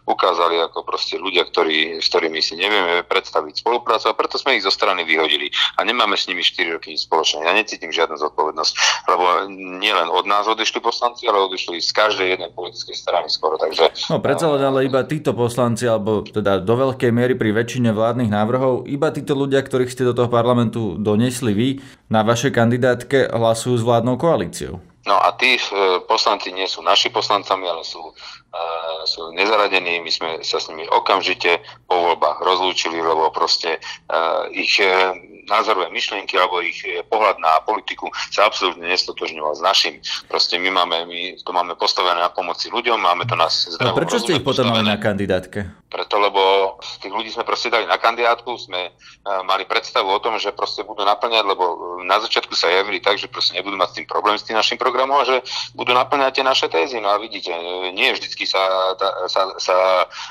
ukázali 0.09 0.57
ako 0.57 0.81
proste 0.81 1.21
ľudia, 1.21 1.45
ktorí, 1.45 2.01
s 2.01 2.09
ktorými 2.09 2.41
si 2.41 2.57
nevieme 2.57 3.05
predstaviť 3.05 3.61
spoluprácu 3.61 4.09
a 4.09 4.17
preto 4.17 4.41
sme 4.41 4.57
ich 4.57 4.65
zo 4.65 4.73
strany 4.73 5.05
vyhodili. 5.05 5.53
A 5.77 5.85
nemáme 5.85 6.17
s 6.17 6.25
nimi 6.25 6.41
4 6.41 6.81
roky 6.81 6.97
spoločne. 7.11 7.43
Ja 7.43 7.51
necítim 7.51 7.91
žiadnu 7.91 8.15
zodpovednosť, 8.15 8.73
lebo 9.11 9.51
nielen 9.83 10.07
od 10.07 10.23
nás 10.23 10.47
odišli 10.47 10.79
poslanci, 10.79 11.27
ale 11.27 11.43
odišli 11.43 11.83
z 11.83 11.91
každej 11.91 12.39
jednej 12.39 12.55
politickej 12.55 12.95
strany 12.95 13.27
skoro. 13.27 13.59
Takže, 13.59 14.07
no 14.07 14.23
predsa 14.23 14.47
len 14.47 14.63
ale 14.63 14.87
iba 14.87 15.03
títo 15.03 15.35
poslanci, 15.35 15.83
alebo 15.91 16.23
teda 16.23 16.63
do 16.63 16.73
veľkej 16.79 17.11
miery 17.11 17.35
pri 17.35 17.51
väčšine 17.51 17.91
vládnych 17.91 18.31
návrhov, 18.31 18.87
iba 18.87 19.11
títo 19.11 19.35
ľudia, 19.35 19.59
ktorých 19.59 19.91
ste 19.91 20.07
do 20.07 20.15
toho 20.15 20.31
parlamentu 20.31 20.95
donesli 20.95 21.51
vy, 21.51 21.69
na 22.07 22.23
vašej 22.23 22.55
kandidátke 22.55 23.27
hlasujú 23.27 23.75
s 23.75 23.83
vládnou 23.83 24.15
koalíciou. 24.15 24.79
No 25.01 25.17
a 25.17 25.33
tí 25.33 25.57
e, 25.57 25.61
poslanci 26.05 26.53
nie 26.53 26.69
sú 26.69 26.85
naši 26.85 27.09
poslancami, 27.09 27.65
ale 27.65 27.81
sú, 27.81 27.97
e, 28.05 28.13
sú 29.09 29.33
nezaradení. 29.33 29.97
My 29.97 30.11
sme 30.13 30.29
sa 30.45 30.61
s 30.61 30.69
nimi 30.69 30.85
okamžite 30.85 31.57
po 31.89 31.97
voľbách 31.97 32.37
rozlúčili, 32.45 33.01
lebo 33.01 33.33
proste 33.33 33.81
e, 33.81 34.19
ich 34.53 34.77
názorové 35.51 35.91
myšlienky 35.91 36.39
alebo 36.39 36.63
ich 36.63 36.79
eh, 36.87 37.03
pohľad 37.03 37.37
na 37.43 37.59
politiku 37.67 38.07
sa 38.31 38.47
absolútne 38.47 38.87
nestotožňoval 38.87 39.53
s 39.59 39.61
našim. 39.61 39.99
Proste 40.31 40.55
my 40.55 40.71
máme, 40.71 41.03
my 41.05 41.19
to 41.43 41.51
máme 41.51 41.75
postavené 41.75 42.23
na 42.23 42.31
pomoci 42.31 42.71
ľuďom, 42.71 42.95
máme 42.95 43.27
to 43.27 43.35
nás 43.35 43.67
zdravo. 43.67 43.93
A 43.93 43.99
prečo 43.99 44.23
ste 44.23 44.39
ich 44.39 44.45
potom 44.45 44.71
mali 44.71 44.87
na 44.87 44.95
kandidátke? 44.95 45.67
Preto, 45.91 46.15
lebo 46.23 46.41
tých 47.03 47.11
ľudí 47.11 47.27
sme 47.27 47.43
proste 47.43 47.67
dali 47.67 47.83
na 47.83 47.99
kandidátku, 47.99 48.55
sme 48.55 48.95
uh, 48.95 49.43
mali 49.43 49.67
predstavu 49.67 50.07
o 50.07 50.23
tom, 50.23 50.39
že 50.39 50.55
proste 50.55 50.87
budú 50.87 51.03
naplňať, 51.03 51.43
lebo 51.43 51.99
na 52.07 52.15
začiatku 52.23 52.55
sa 52.55 52.71
javili 52.71 53.03
tak, 53.03 53.19
že 53.19 53.27
proste 53.27 53.59
nebudú 53.59 53.75
mať 53.75 53.89
s 53.91 53.95
tým 53.99 54.07
problém 54.07 54.39
s 54.39 54.47
tým 54.47 54.55
našim 54.55 54.79
programom 54.79 55.19
a 55.19 55.27
že 55.27 55.43
budú 55.75 55.91
naplňať 55.91 56.39
tie 56.39 56.45
naše 56.47 56.67
tézy. 56.71 57.03
No 57.03 57.11
a 57.11 57.19
vidíte, 57.19 57.51
nie 57.91 58.07
vždycky 58.15 58.47
sa, 58.47 58.95
sa, 59.27 59.51
sa 59.59 59.75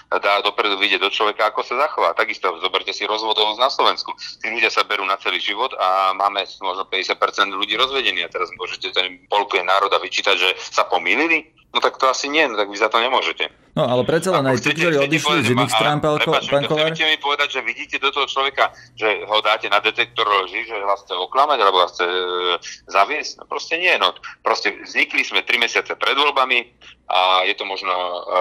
dá 0.09 0.41
dopredu 0.41 0.81
vidieť 0.81 1.05
do 1.05 1.12
človeka, 1.12 1.53
ako 1.53 1.61
sa 1.61 1.77
zachová. 1.77 2.17
Takisto 2.17 2.57
zoberte 2.65 2.97
si 2.97 3.05
rozvodovosť 3.05 3.61
na 3.61 3.69
Slovensku. 3.69 4.17
Tí 4.41 4.49
ľudia 4.49 4.73
sa 4.73 4.89
berú 4.89 5.05
na 5.11 5.19
celý 5.19 5.43
život 5.43 5.75
a 5.75 6.14
máme 6.14 6.47
možno 6.62 6.87
50% 6.87 7.19
ľudí 7.50 7.75
rozvedení 7.75 8.23
a 8.23 8.31
teraz 8.31 8.55
môžete 8.55 8.95
ten 8.95 9.26
polku 9.26 9.59
národa 9.59 9.99
vyčítať, 9.99 10.37
že 10.38 10.50
sa 10.62 10.87
pomýlili? 10.87 11.50
No 11.75 11.83
tak 11.83 11.99
to 11.99 12.07
asi 12.11 12.31
nie, 12.31 12.47
no 12.47 12.55
tak 12.55 12.71
vy 12.71 12.79
za 12.79 12.90
to 12.90 13.02
nemôžete. 13.02 13.50
No 13.71 13.87
ale 13.87 14.03
predsa 14.03 14.35
len 14.35 14.45
aj 14.50 14.59
tí, 14.59 14.75
ktorí 14.75 15.07
odišli 15.07 15.47
z 15.47 15.49
iných 15.55 15.71
strán, 15.71 16.03
pán 16.03 16.19
Kolár. 16.67 16.91
Chcete 16.91 17.07
mi 17.07 17.19
povedať, 17.23 17.49
že 17.55 17.61
vidíte 17.62 17.97
do 18.03 18.11
toho 18.11 18.27
človeka, 18.27 18.75
že 18.99 19.23
ho 19.23 19.39
dáte 19.39 19.71
na 19.71 19.79
detektor 19.79 20.27
lži, 20.47 20.67
že 20.67 20.75
vás 20.83 21.07
chce 21.07 21.15
oklamať, 21.15 21.59
alebo 21.62 21.87
vás 21.87 21.95
chce 21.95 22.07
e, 22.07 22.17
zaviesť? 22.91 23.33
No 23.39 23.45
proste 23.47 23.79
nie. 23.79 23.95
No, 24.03 24.11
proste 24.43 24.75
vznikli 24.75 25.23
sme 25.23 25.47
tri 25.47 25.62
mesiace 25.62 25.95
pred 25.95 26.19
voľbami 26.19 26.67
a 27.11 27.43
je 27.47 27.55
to 27.59 27.67
možno, 27.67 27.91
e, 27.91 28.39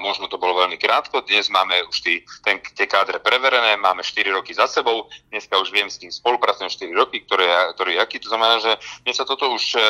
možno 0.00 0.24
to 0.28 0.40
bolo 0.40 0.56
veľmi 0.64 0.80
krátko. 0.80 1.20
Dnes 1.24 1.52
máme 1.52 1.84
už 1.88 1.96
tí, 2.00 2.24
ten, 2.44 2.60
tie 2.60 2.88
kádre 2.88 3.20
preverené, 3.20 3.76
máme 3.76 4.00
4 4.00 4.32
roky 4.32 4.56
za 4.56 4.64
sebou. 4.68 5.08
Dneska 5.28 5.56
už 5.60 5.68
viem, 5.68 5.92
s 5.92 6.00
kým 6.00 6.08
spolupracujem 6.08 6.68
4 6.68 6.96
roky, 6.96 7.24
ktoré, 7.28 7.44
ktorý 7.76 8.00
aký. 8.00 8.20
To 8.24 8.32
znamená, 8.32 8.60
že 8.60 8.72
mne 9.04 9.12
sa 9.12 9.28
toto 9.28 9.52
už 9.52 9.64
e, 9.76 9.80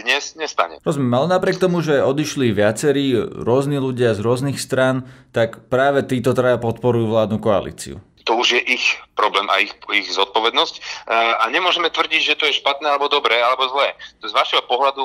dnes 0.00 0.32
nestane. 0.36 0.80
Rozumiem, 0.80 1.12
ale 1.12 1.26
napriek 1.36 1.60
tomu, 1.60 1.84
že 1.84 2.00
odišli 2.00 2.56
viacerí 2.56 3.16
rôzni 3.20 3.76
ľudia 3.76 4.16
z 4.16 4.20
rôznych 4.24 4.33
rôznych 4.34 4.58
strán, 4.58 5.06
tak 5.30 5.70
práve 5.70 6.02
títo 6.02 6.34
traja 6.34 6.58
podporujú 6.58 7.06
vládnu 7.06 7.38
koalíciu. 7.38 8.02
To 8.26 8.42
už 8.42 8.58
je 8.58 8.62
ich 8.74 8.98
problém 9.14 9.46
a 9.50 9.62
ich, 9.62 9.72
ich 9.94 10.10
zodpovednosť. 10.10 11.06
A 11.40 11.46
nemôžeme 11.50 11.88
tvrdiť, 11.90 12.20
že 12.22 12.34
to 12.38 12.44
je 12.50 12.58
špatné 12.58 12.90
alebo 12.90 13.06
dobré 13.06 13.38
alebo 13.38 13.70
zlé. 13.70 13.94
To 14.20 14.28
z 14.28 14.34
vašeho 14.34 14.62
pohľadu, 14.66 15.02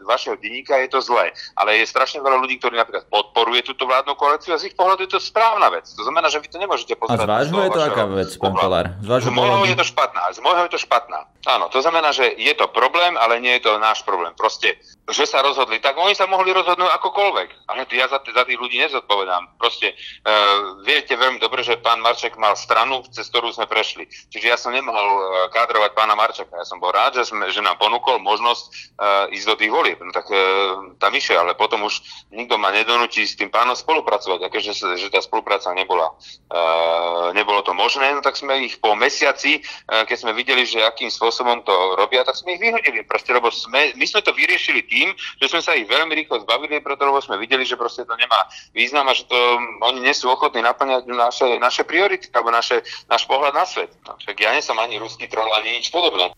z 0.00 0.04
vašeho 0.08 0.34
denníka 0.40 0.80
je 0.84 0.88
to 0.90 1.00
zlé. 1.04 1.30
Ale 1.60 1.76
je 1.76 1.84
strašne 1.84 2.24
veľa 2.24 2.40
ľudí, 2.40 2.56
ktorí 2.58 2.80
napríklad 2.80 3.04
podporuje 3.12 3.62
túto 3.64 3.84
vládnu 3.84 4.16
koalíciu 4.16 4.56
a 4.56 4.60
z 4.60 4.72
ich 4.72 4.76
pohľadu 4.76 5.04
je 5.04 5.12
to 5.16 5.20
správna 5.20 5.68
vec. 5.68 5.84
To 5.92 6.02
znamená, 6.02 6.32
že 6.32 6.40
vy 6.40 6.48
to 6.48 6.58
nemôžete 6.58 6.96
pozerať. 6.96 7.20
A 7.20 7.44
z 7.44 7.52
vášho 7.52 7.60
je 7.68 7.70
to 7.76 7.82
aká 7.84 8.04
vec, 8.08 8.30
pán 8.40 8.54
Kolár? 8.56 8.86
Z, 9.04 9.28
z 9.28 9.30
môjho 9.30 9.68
je 9.68 9.76
to 9.76 9.86
špatná. 9.86 10.22
Z 10.32 10.40
môjho 10.40 10.62
je 10.64 10.72
to 10.72 10.80
špatná. 10.80 11.20
Áno, 11.44 11.68
to 11.68 11.84
znamená, 11.84 12.08
že 12.16 12.24
je 12.40 12.54
to 12.56 12.72
problém, 12.72 13.20
ale 13.20 13.36
nie 13.36 13.60
je 13.60 13.68
to 13.68 13.76
náš 13.76 14.00
problém. 14.00 14.32
Proste, 14.32 14.80
že 15.12 15.28
sa 15.28 15.44
rozhodli, 15.44 15.76
tak 15.76 15.92
oni 16.00 16.16
sa 16.16 16.24
mohli 16.24 16.56
rozhodnúť 16.56 16.88
akokoľvek. 16.96 17.68
Ale 17.68 17.84
ja 17.92 18.08
za, 18.08 18.24
za 18.24 18.42
tých 18.48 18.56
ľudí 18.56 18.80
nezodpovedám. 18.80 19.60
Proste, 19.60 19.92
uh, 19.92 20.80
viete 20.88 21.12
veľmi 21.12 21.36
dobre, 21.36 21.60
že 21.60 21.76
pán 21.76 22.00
Marček 22.00 22.40
mal 22.40 22.56
stranu, 22.56 23.04
cez 23.12 23.28
ktorú 23.34 23.50
sme 23.50 23.66
prešli. 23.66 24.06
Čiže 24.30 24.46
ja 24.46 24.54
som 24.54 24.70
nemohol 24.70 24.94
e, 24.94 25.22
kádrovať 25.50 25.90
pána 25.98 26.14
Marčaka. 26.14 26.54
Ja 26.54 26.62
som 26.62 26.78
bol 26.78 26.94
rád, 26.94 27.18
že, 27.18 27.26
sme, 27.26 27.50
že 27.50 27.58
nám 27.58 27.82
ponúkol 27.82 28.22
možnosť 28.22 28.62
uh, 28.94 29.34
ísť 29.34 29.46
do 29.50 29.54
tých 29.58 29.72
volieb. 29.74 29.98
No 29.98 30.14
tak 30.14 30.30
uh, 30.30 30.94
tam 31.02 31.10
išiel, 31.18 31.42
ale 31.42 31.58
potom 31.58 31.82
už 31.82 31.98
nikto 32.30 32.54
ma 32.54 32.70
nedonúti 32.70 33.26
s 33.26 33.34
tým 33.34 33.50
pánom 33.50 33.74
spolupracovať. 33.74 34.46
Aké, 34.46 34.62
že, 34.62 34.78
že 34.78 35.10
tá 35.10 35.18
spolupráca 35.18 35.74
nebola, 35.74 36.14
uh, 36.14 37.34
nebolo 37.34 37.66
to 37.66 37.74
možné, 37.74 38.14
no 38.14 38.22
tak 38.22 38.38
sme 38.38 38.54
ich 38.62 38.78
po 38.78 38.94
mesiaci, 38.94 39.66
uh, 39.90 40.06
keď 40.06 40.16
sme 40.22 40.32
videli, 40.38 40.62
že 40.62 40.86
akým 40.86 41.10
spôsobom 41.10 41.66
to 41.66 41.74
robia, 41.98 42.22
tak 42.22 42.38
sme 42.38 42.54
ich 42.54 42.62
vyhodili. 42.62 43.02
Proste, 43.02 43.34
lebo 43.34 43.50
sme, 43.50 43.98
my 43.98 44.06
sme 44.06 44.22
to 44.22 44.30
vyriešili 44.30 44.86
tým, 44.86 45.10
že 45.42 45.50
sme 45.50 45.58
sa 45.58 45.74
ich 45.74 45.90
veľmi 45.90 46.14
rýchlo 46.14 46.46
zbavili, 46.46 46.78
preto 46.78 47.02
lebo 47.02 47.18
sme 47.18 47.34
videli, 47.42 47.66
že 47.66 47.74
proste 47.74 48.06
to 48.06 48.14
nemá 48.14 48.46
význam 48.70 49.10
a 49.10 49.16
že 49.16 49.26
to 49.26 49.38
oni 49.82 50.06
nie 50.06 50.14
sú 50.14 50.30
ochotní 50.30 50.62
naplňať 50.62 51.02
naše, 51.10 51.58
naše 51.58 51.82
priority 51.82 52.30
alebo 52.30 52.54
naše, 52.54 52.84
náš 53.24 53.32
pohľad 53.32 53.54
na 53.56 53.64
svet. 53.64 53.88
Však 54.04 54.36
ja 54.36 54.52
nie 54.52 54.60
som 54.60 54.76
ani 54.76 55.00
ruský 55.00 55.24
troll, 55.32 55.48
ani 55.56 55.80
nič 55.80 55.88
podobné. 55.88 56.36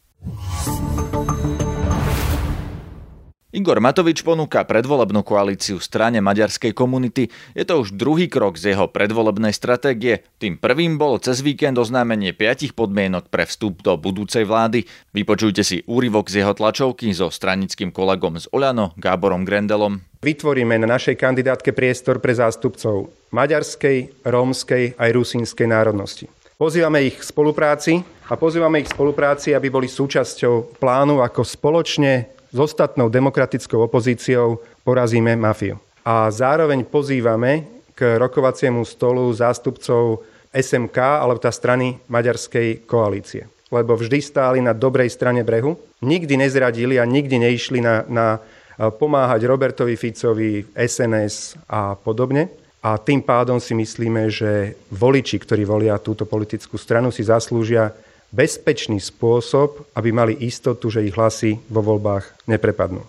Igor 3.51 3.81
Matovič 3.81 4.21
ponúka 4.21 4.69
predvolebnú 4.69 5.25
koalíciu 5.25 5.81
strane 5.81 6.21
maďarskej 6.21 6.77
komunity. 6.77 7.33
Je 7.57 7.65
to 7.65 7.81
už 7.81 7.97
druhý 7.97 8.29
krok 8.29 8.61
z 8.61 8.77
jeho 8.77 8.85
predvolebnej 8.85 9.51
stratégie. 9.51 10.29
Tým 10.37 10.61
prvým 10.61 11.01
bolo 11.01 11.17
cez 11.17 11.41
víkend 11.41 11.81
oznámenie 11.81 12.37
piatich 12.37 12.77
podmienok 12.77 13.33
pre 13.33 13.49
vstup 13.49 13.81
do 13.81 13.97
budúcej 13.97 14.45
vlády. 14.45 14.85
Vypočujte 15.17 15.65
si 15.65 15.81
úryvok 15.89 16.29
z 16.29 16.45
jeho 16.45 16.53
tlačovky 16.53 17.11
so 17.17 17.33
stranickým 17.33 17.97
kolegom 17.97 18.37
z 18.37 18.47
Oľano, 18.53 18.93
Gáborom 19.01 19.49
Grendelom. 19.49 20.05
Vytvoríme 20.21 20.77
na 20.77 20.93
našej 20.93 21.17
kandidátke 21.17 21.73
priestor 21.73 22.21
pre 22.21 22.37
zástupcov 22.37 23.09
maďarskej, 23.33 24.29
rómskej 24.29 25.01
aj 25.01 25.11
rusínskej 25.17 25.65
národnosti. 25.65 26.29
Pozývame 26.57 27.05
ich 27.05 27.21
k 27.21 27.29
spolupráci 27.37 28.01
a 28.01 28.33
pozývame 28.33 28.81
ich 28.81 28.89
k 28.89 28.97
spolupráci, 28.97 29.53
aby 29.53 29.69
boli 29.69 29.93
súčasťou 29.93 30.81
plánu, 30.81 31.21
ako 31.21 31.45
spoločne 31.45 32.33
s 32.49 32.57
ostatnou 32.57 33.13
demokratickou 33.13 33.85
opozíciou 33.85 34.65
porazíme 34.81 35.37
mafiu. 35.37 35.77
A 36.01 36.33
zároveň 36.33 36.89
pozývame 36.89 37.85
k 37.93 38.17
rokovaciemu 38.17 38.89
stolu 38.89 39.29
zástupcov 39.37 40.25
SMK, 40.49 40.97
alebo 40.97 41.37
tá 41.37 41.53
strany 41.53 42.01
maďarskej 42.09 42.89
koalície. 42.89 43.45
Lebo 43.69 43.93
vždy 43.93 44.17
stáli 44.25 44.65
na 44.65 44.73
dobrej 44.73 45.13
strane 45.13 45.45
brehu, 45.45 45.77
nikdy 46.01 46.41
nezradili 46.41 46.97
a 46.97 47.05
nikdy 47.05 47.37
neišli 47.37 47.85
na, 47.85 48.09
na 48.09 48.41
pomáhať 48.81 49.45
Robertovi 49.45 49.93
Ficovi, 49.93 50.65
SNS 50.73 51.69
a 51.69 52.01
podobne. 52.01 52.49
A 52.85 53.01
tým 53.01 53.25
pádom 53.25 53.59
si 53.59 53.73
myslíme, 53.75 54.31
že 54.31 54.77
voliči, 54.93 55.41
ktorí 55.43 55.67
volia 55.67 55.99
túto 55.99 56.29
politickú 56.29 56.79
stranu, 56.79 57.11
si 57.11 57.27
zaslúžia 57.27 57.97
bezpečný 58.31 59.01
spôsob, 59.01 59.87
aby 59.97 60.13
mali 60.13 60.35
istotu, 60.45 60.91
že 60.93 61.03
ich 61.03 61.15
hlasy 61.15 61.59
vo 61.67 61.83
voľbách 61.83 62.47
neprepadnú. 62.47 63.03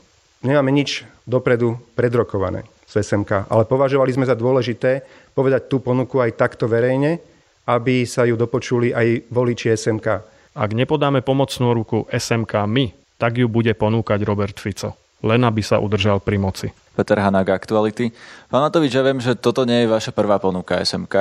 Nemáme 0.46 0.70
nič 0.70 1.04
dopredu 1.26 1.78
predrokované 1.98 2.64
z 2.88 3.04
SMK, 3.04 3.52
ale 3.52 3.68
považovali 3.68 4.14
sme 4.16 4.30
za 4.30 4.38
dôležité 4.38 5.04
povedať 5.36 5.68
tú 5.68 5.84
ponuku 5.84 6.22
aj 6.24 6.40
takto 6.40 6.70
verejne, 6.70 7.20
aby 7.68 8.08
sa 8.08 8.24
ju 8.24 8.40
dopočuli 8.40 8.96
aj 8.96 9.28
voliči 9.28 9.76
SMK. 9.76 10.08
Ak 10.58 10.72
nepodáme 10.74 11.22
pomocnú 11.22 11.76
ruku 11.76 12.08
SMK 12.10 12.66
my, 12.66 12.86
tak 13.20 13.38
ju 13.38 13.52
bude 13.52 13.74
ponúkať 13.76 14.24
Robert 14.24 14.58
Fico. 14.58 14.96
Len 15.26 15.42
aby 15.44 15.62
sa 15.66 15.82
udržal 15.82 16.22
pri 16.22 16.38
moci. 16.38 16.68
Peter 16.98 17.22
Hanák, 17.22 17.54
Aktuality. 17.54 18.10
Pán 18.50 18.66
Matovič, 18.66 18.90
ja 18.90 19.06
viem, 19.06 19.22
že 19.22 19.38
toto 19.38 19.70
nie 19.70 19.86
je 19.86 19.94
vaša 19.94 20.10
prvá 20.18 20.42
ponuka 20.42 20.82
SMK, 20.82 21.16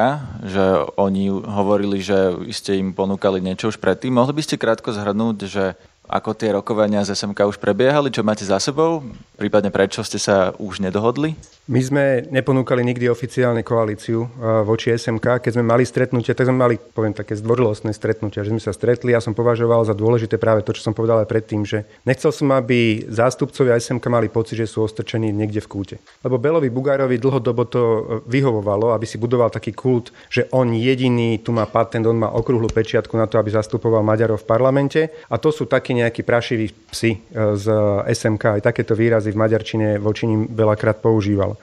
že 0.48 0.64
oni 0.96 1.28
hovorili, 1.28 2.00
že 2.00 2.32
ste 2.56 2.80
im 2.80 2.96
ponúkali 2.96 3.44
niečo 3.44 3.68
už 3.68 3.76
predtým. 3.76 4.16
Mohli 4.16 4.40
by 4.40 4.42
ste 4.48 4.56
krátko 4.56 4.96
zhrnúť, 4.96 5.36
že 5.44 5.76
Ako 6.06 6.38
tie 6.38 6.54
rokovania 6.54 7.02
z 7.02 7.18
SMK 7.18 7.50
už 7.50 7.58
prebiehali? 7.58 8.14
Čo 8.14 8.22
máte 8.22 8.46
za 8.46 8.62
sebou? 8.62 9.02
Prípadne 9.34 9.74
prečo 9.74 10.06
ste 10.06 10.22
sa 10.22 10.54
už 10.54 10.78
nedohodli? 10.78 11.34
My 11.66 11.82
sme 11.82 12.22
neponúkali 12.30 12.86
nikdy 12.86 13.10
oficiálne 13.10 13.66
koalíciu 13.66 14.22
voči 14.62 14.94
SMK. 14.94 15.42
Keď 15.42 15.58
sme 15.58 15.66
mali 15.66 15.82
stretnutie, 15.82 16.30
tak 16.30 16.46
sme 16.46 16.54
mali, 16.54 16.78
poviem, 16.78 17.10
také 17.10 17.34
zdvorilostné 17.34 17.90
stretnutia, 17.90 18.46
že 18.46 18.54
sme 18.54 18.62
sa 18.62 18.70
stretli. 18.70 19.10
Ja 19.10 19.18
som 19.18 19.34
považoval 19.34 19.82
za 19.82 19.90
dôležité 19.90 20.38
práve 20.38 20.62
to, 20.62 20.70
čo 20.70 20.86
som 20.86 20.94
povedal 20.94 21.26
aj 21.26 21.26
predtým, 21.26 21.66
že 21.66 21.82
nechcel 22.06 22.30
som, 22.30 22.54
aby 22.54 23.02
zástupcovia 23.10 23.82
SMK 23.82 24.06
mali 24.06 24.30
pocit, 24.30 24.62
že 24.62 24.70
sú 24.70 24.86
ostrčení 24.86 25.34
niekde 25.34 25.58
v 25.58 25.66
kúte. 25.66 25.96
Lebo 26.22 26.38
Belovi 26.38 26.70
Bugárovi 26.70 27.18
dlhodobo 27.18 27.66
to 27.66 27.82
e, 27.82 28.00
vyhovovalo, 28.30 28.94
aby 28.94 29.02
si 29.02 29.18
budoval 29.18 29.50
taký 29.50 29.74
kult, 29.74 30.14
že 30.30 30.46
on 30.54 30.70
jediný 30.70 31.42
tu 31.42 31.50
má 31.50 31.66
patent, 31.66 32.06
on 32.06 32.22
má 32.22 32.30
okrúhlu 32.30 32.70
pečiatku 32.70 33.18
na 33.18 33.26
to, 33.26 33.42
aby 33.42 33.50
zastupoval 33.50 34.06
Maďarov 34.06 34.46
v 34.46 34.48
parlamente. 34.54 35.00
A 35.26 35.34
to 35.34 35.50
sú 35.50 35.66
takí 35.96 36.04
nejakí 36.04 36.22
prašiví 36.28 36.66
psi 36.92 37.10
e, 37.16 37.18
z 37.56 37.66
SMK. 38.12 38.60
Aj 38.60 38.62
takéto 38.68 38.92
výrazy 38.92 39.32
v 39.32 39.40
maďarčine 39.40 39.96
voči 39.96 40.28
ním 40.28 40.44
veľakrát 40.52 41.00
používal. 41.00 41.56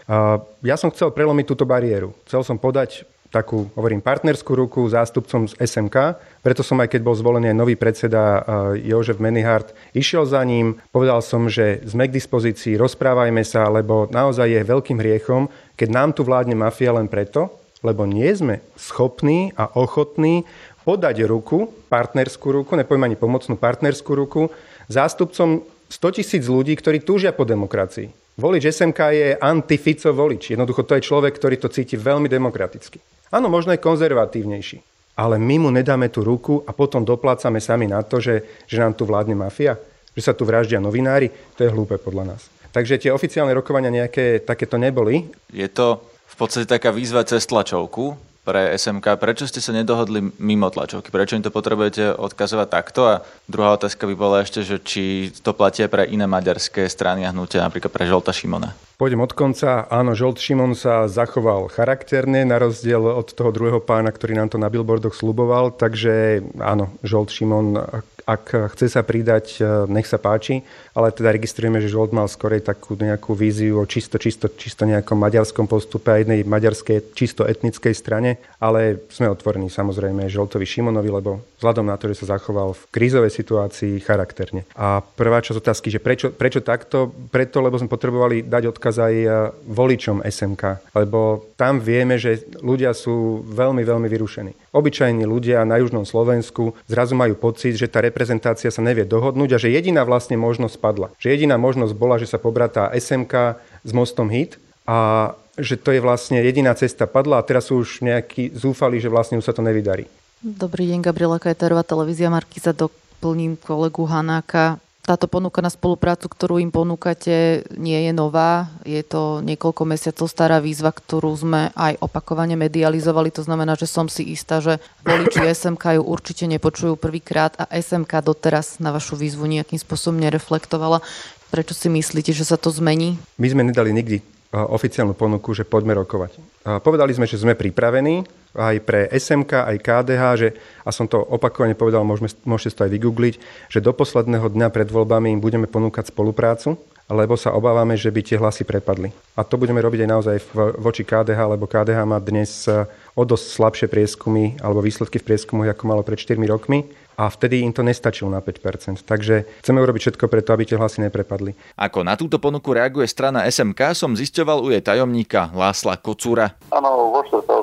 Ja 0.66 0.75
som 0.75 0.90
chcel 0.90 1.13
prelomiť 1.13 1.46
túto 1.46 1.70
bariéru. 1.70 2.18
Chcel 2.25 2.42
som 2.42 2.58
podať 2.58 3.06
takú, 3.30 3.66
hovorím, 3.74 3.98
partnerskú 3.98 4.54
ruku 4.54 4.86
zástupcom 4.86 5.50
z 5.50 5.58
SMK. 5.58 6.22
Preto 6.46 6.62
som 6.62 6.78
aj 6.82 6.94
keď 6.94 7.02
bol 7.02 7.18
zvolený 7.18 7.50
aj 7.50 7.58
nový 7.58 7.74
predseda 7.74 8.46
Jožef 8.78 9.18
Menihart, 9.18 9.74
išiel 9.98 10.30
za 10.30 10.46
ním, 10.46 10.78
povedal 10.94 11.18
som, 11.25 11.50
že 11.50 11.82
sme 11.82 12.06
k 12.06 12.13
dispozícii, 12.13 12.78
rozprávajme 12.78 13.42
sa, 13.42 13.66
lebo 13.74 14.06
naozaj 14.13 14.54
je 14.54 14.62
veľkým 14.70 15.02
hriechom, 15.02 15.50
keď 15.74 15.90
nám 15.90 16.13
tu 16.13 16.22
vládne 16.22 16.54
mafia 16.54 16.94
len 16.94 17.10
preto, 17.10 17.50
lebo 17.84 18.08
nie 18.08 18.30
sme 18.32 18.63
schopní 18.80 19.52
a 19.60 19.68
ochotní 19.75 20.48
podať 20.84 21.24
ruku, 21.25 21.72
partnerskú 21.88 22.52
ruku, 22.52 22.75
nepoviem 22.75 23.08
ani 23.08 23.18
pomocnú 23.18 23.56
partnerskú 23.56 24.12
ruku, 24.13 24.52
zástupcom 24.92 25.63
100 25.88 26.18
tisíc 26.20 26.44
ľudí, 26.46 26.75
ktorí 26.75 27.02
túžia 27.02 27.32
po 27.32 27.48
demokracii. 27.48 28.12
Volič 28.34 28.74
SMK 28.74 29.00
je 29.13 29.28
antifico 29.38 30.10
volič. 30.10 30.58
Jednoducho 30.58 30.84
to 30.84 30.98
je 30.98 31.06
človek, 31.06 31.38
ktorý 31.38 31.56
to 31.62 31.70
cíti 31.70 31.94
veľmi 31.94 32.25
demokraticky. 32.25 32.98
Áno, 33.30 33.46
možno 33.46 33.78
je 33.78 33.82
konzervatívnejší. 33.82 34.78
Ale 35.13 35.38
my 35.38 35.62
mu 35.62 35.70
nedáme 35.70 36.10
tú 36.10 36.25
ruku 36.25 36.66
a 36.66 36.74
potom 36.74 37.06
doplácame 37.06 37.62
sami 37.62 37.86
na 37.86 38.02
to, 38.02 38.18
že, 38.18 38.66
že 38.66 38.82
nám 38.82 38.98
tu 38.98 39.06
vládne 39.06 39.38
mafia, 39.38 39.78
že 40.18 40.25
sa 40.25 40.34
tu 40.34 40.50
vraždia 40.50 40.82
novinári. 40.82 41.30
To 41.58 41.62
je 41.62 41.70
hlúpe 41.70 42.02
podľa 42.02 42.34
nás. 42.34 42.42
Takže 42.74 42.98
tie 42.98 43.13
oficiálne 43.13 43.54
rokovania 43.54 43.94
nejaké 43.94 44.42
takéto 44.42 44.82
neboli. 44.82 45.30
Je 45.54 45.70
to 45.70 46.02
v 46.25 46.36
podstate 46.42 46.66
taká 46.66 46.90
výzva 46.90 47.22
cez 47.22 47.46
tlačovku, 47.46 48.18
pre 48.44 48.76
SMK. 48.76 49.16
Prečo 49.16 49.48
ste 49.48 49.64
sa 49.64 49.72
nedohodli 49.72 50.36
mimo 50.38 50.68
tlačovky? 50.68 51.10
Prečo 51.10 51.40
im 51.40 51.44
to 51.44 51.50
potrebujete 51.50 52.14
odkazovať 52.14 52.68
takto? 52.68 53.02
A 53.08 53.24
druhá 53.48 53.74
otázka 53.80 54.04
by 54.04 54.16
bola 54.20 54.44
ešte, 54.44 54.62
že 54.68 54.84
či 54.84 55.32
to 55.42 55.56
platia 55.56 55.88
pre 55.88 56.04
iné 56.06 56.28
maďarské 56.28 56.86
strany 56.92 57.24
a 57.24 57.32
hnutia, 57.32 57.64
napríklad 57.64 57.90
pre 57.90 58.04
Žolta 58.06 58.36
Šimona. 58.36 58.76
Pôjdem 59.00 59.24
od 59.24 59.34
konca. 59.34 59.90
Áno, 59.90 60.14
Žolt 60.14 60.38
Šimon 60.38 60.78
sa 60.78 61.10
zachoval 61.10 61.72
charakterne, 61.72 62.46
na 62.46 62.62
rozdiel 62.62 63.02
od 63.02 63.32
toho 63.32 63.50
druhého 63.50 63.82
pána, 63.82 64.14
ktorý 64.14 64.38
nám 64.38 64.54
to 64.54 64.62
na 64.62 64.70
billboardoch 64.70 65.18
sluboval. 65.18 65.74
Takže 65.74 66.46
áno, 66.62 66.94
Žolt 67.02 67.34
Šimon 67.34 67.80
ak 68.24 68.72
chce 68.75 68.88
sa 68.88 69.03
pridať, 69.03 69.60
e, 69.60 69.88
nech 69.92 70.08
sa 70.08 70.15
páči, 70.15 70.63
ale 70.96 71.12
teda 71.12 71.36
registrujeme, 71.36 71.84
že 71.84 71.92
Žolt 71.92 72.15
mal 72.15 72.32
skorej 72.32 72.63
takú 72.63 72.96
nejakú 72.96 73.36
víziu 73.36 73.80
o 73.80 73.86
čisto, 73.86 74.15
čisto, 74.15 74.48
čisto 74.48 74.88
nejakom 74.88 75.20
maďarskom 75.20 75.68
postupe 75.68 76.08
a 76.10 76.20
jednej 76.24 76.48
maďarskej 76.48 77.12
čisto 77.13 77.44
etnickej 77.44 77.92
strane, 77.92 78.39
ale 78.63 79.03
sme 79.12 79.27
otvorení 79.27 79.68
samozrejme 79.68 80.32
Žoltovi 80.32 80.63
Šimonovi, 80.63 81.10
lebo 81.12 81.44
vzhľadom 81.60 81.86
na 81.88 82.00
to, 82.00 82.08
že 82.12 82.24
sa 82.24 82.39
zachoval 82.39 82.75
v 82.75 82.84
krízovej 82.96 83.32
situácii 83.36 84.00
charakterne. 84.03 84.63
A 84.80 85.03
prvá 85.03 85.44
časť 85.44 85.60
otázky, 85.60 85.88
že 85.92 86.00
prečo, 86.00 86.32
prečo 86.32 86.63
takto? 86.63 87.12
Preto, 87.32 87.60
lebo 87.60 87.75
sme 87.75 87.92
potrebovali 87.92 88.48
dať 88.48 88.63
odkaz 88.72 88.96
aj 89.03 89.15
e, 89.15 89.27
voličom 89.68 90.24
SMK, 90.24 90.96
lebo 90.96 91.51
tam 91.60 91.84
vieme, 91.84 92.15
že 92.15 92.48
ľudia 92.63 92.96
sú 92.96 93.44
veľmi, 93.44 93.84
veľmi 93.84 94.08
vyrušení. 94.08 94.62
Obyčajní 94.74 95.30
ľudia 95.30 95.62
na 95.70 95.77
južnom 95.77 96.01
Slovensku 96.01 96.74
zrazu 96.89 97.13
majú 97.13 97.38
pocit, 97.38 97.77
že 97.77 97.86
tá 97.86 98.01
reprezentácia 98.01 98.74
sa 98.74 98.82
nevie 98.82 99.06
dohodnúť 99.06 99.50
a 99.53 99.62
že 99.62 99.70
jediná 99.70 100.01
vlastne 100.01 100.34
možnosť 100.34 100.82
padla. 100.82 101.08
Že 101.22 101.38
jediná 101.38 101.62
možnosť 101.62 101.94
bola, 101.94 102.18
že 102.18 102.25
sa 102.25 102.42
pobratá 102.42 102.89
SMK 102.89 103.62
s 103.86 103.92
mostom 103.94 104.34
HIT 104.34 104.58
a 104.89 105.32
že 105.62 105.77
to 105.77 105.94
je 105.94 106.01
vlastne 106.01 106.42
jediná 106.42 106.74
cesta 106.74 107.06
padla 107.06 107.38
a 107.38 107.46
teraz 107.46 107.70
sú 107.70 107.86
už 107.86 108.01
nejakí 108.01 108.58
zúfali, 108.58 108.98
že 108.98 109.13
vlastne 109.13 109.38
už 109.38 109.46
sa 109.46 109.53
to 109.53 109.62
nevydarí. 109.62 110.10
Dobrý 110.44 110.92
deň, 110.92 111.00
Gabriela 111.06 111.39
Kajterová, 111.39 111.88
televízia 111.88 112.27
Markiza, 112.27 112.75
doplním 112.75 113.56
kolegu 113.56 114.03
Hanáka 114.03 114.83
táto 115.03 115.27
ponuka 115.27 115.60
na 115.60 115.67
spoluprácu, 115.67 116.31
ktorú 116.31 116.63
im 116.63 116.72
ponúkate, 116.72 117.67
nie 117.75 118.00
je 118.07 118.15
nová. 118.15 118.72
Je 118.88 119.03
to 119.03 119.43
niekoľko 119.43 119.83
mesiacov 119.83 120.31
stará 120.31 120.63
výzva, 120.63 120.96
ktorú 120.96 121.27
sme 121.35 121.75
aj 121.75 122.00
opakovane 122.00 122.55
medializovali. 122.55 123.27
To 123.35 123.44
znamená, 123.44 123.75
že 123.75 123.83
som 123.83 124.07
si 124.07 124.24
istá, 124.31 124.63
že 124.63 124.79
voliči 125.03 125.44
SMK 125.59 126.00
ju 126.00 126.03
určite 126.07 126.48
nepočujú 126.48 126.96
prvýkrát 126.96 127.51
a 127.59 127.68
SMK 127.68 128.24
doteraz 128.24 128.79
na 128.79 128.96
vašu 128.96 129.20
výzvu 129.20 129.44
nejakým 129.44 129.77
spôsobom 129.77 130.24
nereflektovala. 130.24 131.03
Prečo 131.51 131.75
si 131.75 131.92
myslíte, 131.92 132.31
že 132.31 132.48
sa 132.48 132.55
to 132.55 132.72
zmení? 132.72 133.20
My 133.35 133.51
sme 133.51 133.68
nedali 133.68 133.92
nikdy 133.92 134.24
oficiálnu 134.55 135.18
ponuku, 135.20 135.51
že 135.51 135.68
poďme 135.68 136.00
rokovať. 136.00 136.39
Povedali 136.79 137.11
sme, 137.11 137.27
že 137.27 137.42
sme 137.42 137.59
pripravení 137.59 138.24
aj 138.53 138.75
pre 138.85 139.09
SMK, 139.09 139.51
aj 139.66 139.77
KDH, 139.81 140.24
že, 140.37 140.50
a 140.85 140.89
som 140.94 141.09
to 141.09 141.18
opakovane 141.20 141.74
povedal, 141.74 142.05
môžeme, 142.05 142.29
môžete 142.46 142.77
to 142.77 142.85
aj 142.85 142.92
vygoogliť, 142.94 143.35
že 143.70 143.83
do 143.83 143.92
posledného 143.92 144.48
dňa 144.50 144.68
pred 144.70 144.89
voľbami 144.89 145.33
im 145.33 145.42
budeme 145.42 145.66
ponúkať 145.66 146.13
spoluprácu, 146.13 146.77
lebo 147.11 147.35
sa 147.35 147.51
obávame, 147.51 148.00
že 148.00 148.09
by 148.09 148.22
tie 148.24 148.39
hlasy 148.39 148.63
prepadli. 148.63 149.11
A 149.35 149.44
to 149.44 149.59
budeme 149.59 149.83
robiť 149.83 150.07
aj 150.07 150.09
naozaj 150.09 150.35
voči 150.79 151.03
KDH, 151.03 151.39
lebo 151.57 151.68
KDH 151.68 152.00
má 152.07 152.18
dnes 152.24 152.63
e, 152.66 152.87
o 153.13 153.24
dosť 153.27 153.46
slabšie 153.59 153.87
prieskumy 153.92 154.57
alebo 154.63 154.79
výsledky 154.79 155.20
v 155.20 155.27
prieskumoch, 155.33 155.68
ako 155.68 155.83
malo 155.83 156.01
pred 156.01 156.16
4 156.16 156.39
rokmi 156.48 156.87
a 157.18 157.29
vtedy 157.29 157.61
im 157.61 157.74
to 157.74 157.85
nestačilo 157.85 158.29
na 158.29 158.42
5%. 158.42 159.05
Takže 159.05 159.61
chceme 159.61 159.79
urobiť 159.81 160.01
všetko 160.09 160.25
preto, 160.25 160.53
aby 160.53 160.66
tie 160.66 160.79
hlasy 160.79 161.05
neprepadli. 161.05 161.53
Ako 161.77 162.01
na 162.01 162.18
túto 162.18 162.42
ponuku 162.42 162.74
reaguje 162.74 163.05
strana 163.05 163.46
SMK, 163.46 163.94
som 163.94 164.18
zisťoval 164.18 164.66
u 164.66 164.74
jej 164.74 164.81
tajomníka 164.81 165.53
Lásla 165.53 166.00
Kocúra. 166.01 166.57
Áno, 166.74 167.13
vo 167.13 167.22
štvrtok 167.29 167.63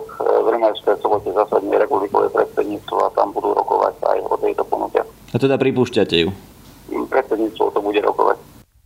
e, 0.70 0.94
v 0.94 1.00
sobote 1.02 1.30
zasadne 1.34 1.74
republikové 1.74 2.30
predsedníctvo 2.30 2.96
a 3.04 3.08
tam 3.14 3.34
budú 3.34 3.54
rokovať 3.54 3.94
aj 4.02 4.18
o 4.30 4.34
tejto 4.38 4.62
ponuke. 4.66 5.00
A 5.04 5.36
teda 5.38 5.58
pripúšťate 5.58 6.16
ju? 6.26 6.28
Predsedníctvo 6.90 7.64
to 7.70 7.80
bude 7.82 8.00
rokovať. 8.02 8.36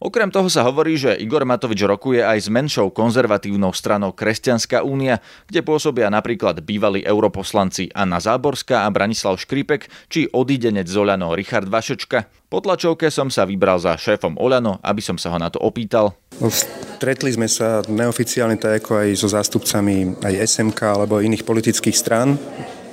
Okrem 0.04 0.28
toho 0.28 0.52
sa 0.52 0.68
hovorí, 0.68 1.00
že 1.00 1.16
Igor 1.16 1.48
Matovič 1.48 1.80
rokuje 1.88 2.20
aj 2.20 2.36
s 2.44 2.48
menšou 2.52 2.92
konzervatívnou 2.92 3.72
stranou 3.72 4.12
Kresťanská 4.12 4.84
únia, 4.84 5.24
kde 5.48 5.64
pôsobia 5.64 6.12
napríklad 6.12 6.60
bývalí 6.60 7.00
europoslanci 7.00 7.88
Anna 7.96 8.20
Záborská 8.20 8.84
a 8.84 8.92
Branislav 8.92 9.40
Škripek 9.40 9.88
či 10.12 10.28
odídenec 10.28 10.84
z 10.84 11.00
Oľano 11.00 11.32
Richard 11.32 11.72
Vašečka. 11.72 12.28
Po 12.52 12.60
tlačovke 12.60 13.08
som 13.08 13.32
sa 13.32 13.48
vybral 13.48 13.80
za 13.80 13.96
šéfom 13.96 14.36
Oľano, 14.36 14.76
aby 14.84 15.00
som 15.00 15.16
sa 15.16 15.32
ho 15.32 15.40
na 15.40 15.48
to 15.48 15.56
opýtal. 15.64 16.12
Stretli 16.36 17.32
sme 17.32 17.48
sa 17.48 17.80
neoficiálne 17.88 18.60
tak 18.60 18.84
ako 18.84 19.08
aj 19.08 19.08
so 19.16 19.32
zástupcami 19.32 20.20
aj 20.20 20.36
SMK 20.36 21.00
alebo 21.00 21.24
iných 21.24 21.48
politických 21.48 21.96
strán 21.96 22.36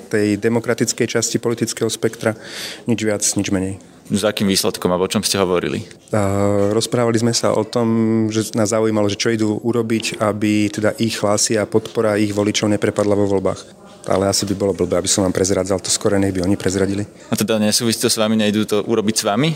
tej 0.08 0.40
demokratickej 0.40 1.20
časti 1.20 1.44
politického 1.44 1.92
spektra. 1.92 2.40
Nič 2.88 3.00
viac, 3.04 3.24
nič 3.36 3.52
menej. 3.52 3.84
S 4.12 4.28
akým 4.28 4.52
výsledkom 4.52 4.92
a 4.92 5.00
o 5.00 5.08
čom 5.08 5.24
ste 5.24 5.40
hovorili? 5.40 5.88
Rozprávali 6.76 7.16
sme 7.16 7.32
sa 7.32 7.56
o 7.56 7.64
tom, 7.64 8.28
že 8.28 8.52
nás 8.60 8.76
zaujímalo, 8.76 9.08
že 9.08 9.16
čo 9.16 9.32
idú 9.32 9.56
urobiť, 9.64 10.20
aby 10.20 10.68
teda 10.68 11.00
ich 11.00 11.16
hlasy 11.24 11.56
a 11.56 11.64
podpora 11.64 12.20
ich 12.20 12.36
voličov 12.36 12.68
neprepadla 12.68 13.16
vo 13.16 13.32
voľbách 13.32 13.82
ale 14.10 14.34
asi 14.34 14.50
by 14.50 14.56
bolo 14.58 14.74
blbé, 14.74 14.98
aby 14.98 15.10
som 15.10 15.22
vám 15.22 15.36
prezradzal 15.36 15.78
to 15.78 15.94
skore, 15.94 16.18
nech 16.18 16.34
by 16.34 16.42
oni 16.42 16.58
prezradili. 16.58 17.06
A 17.30 17.38
teda 17.38 17.62
nesúvisí 17.62 18.02
to 18.02 18.10
s 18.10 18.18
vami, 18.18 18.34
nejdú 18.40 18.66
to 18.66 18.78
urobiť 18.82 19.16
s 19.22 19.24
vami? 19.28 19.50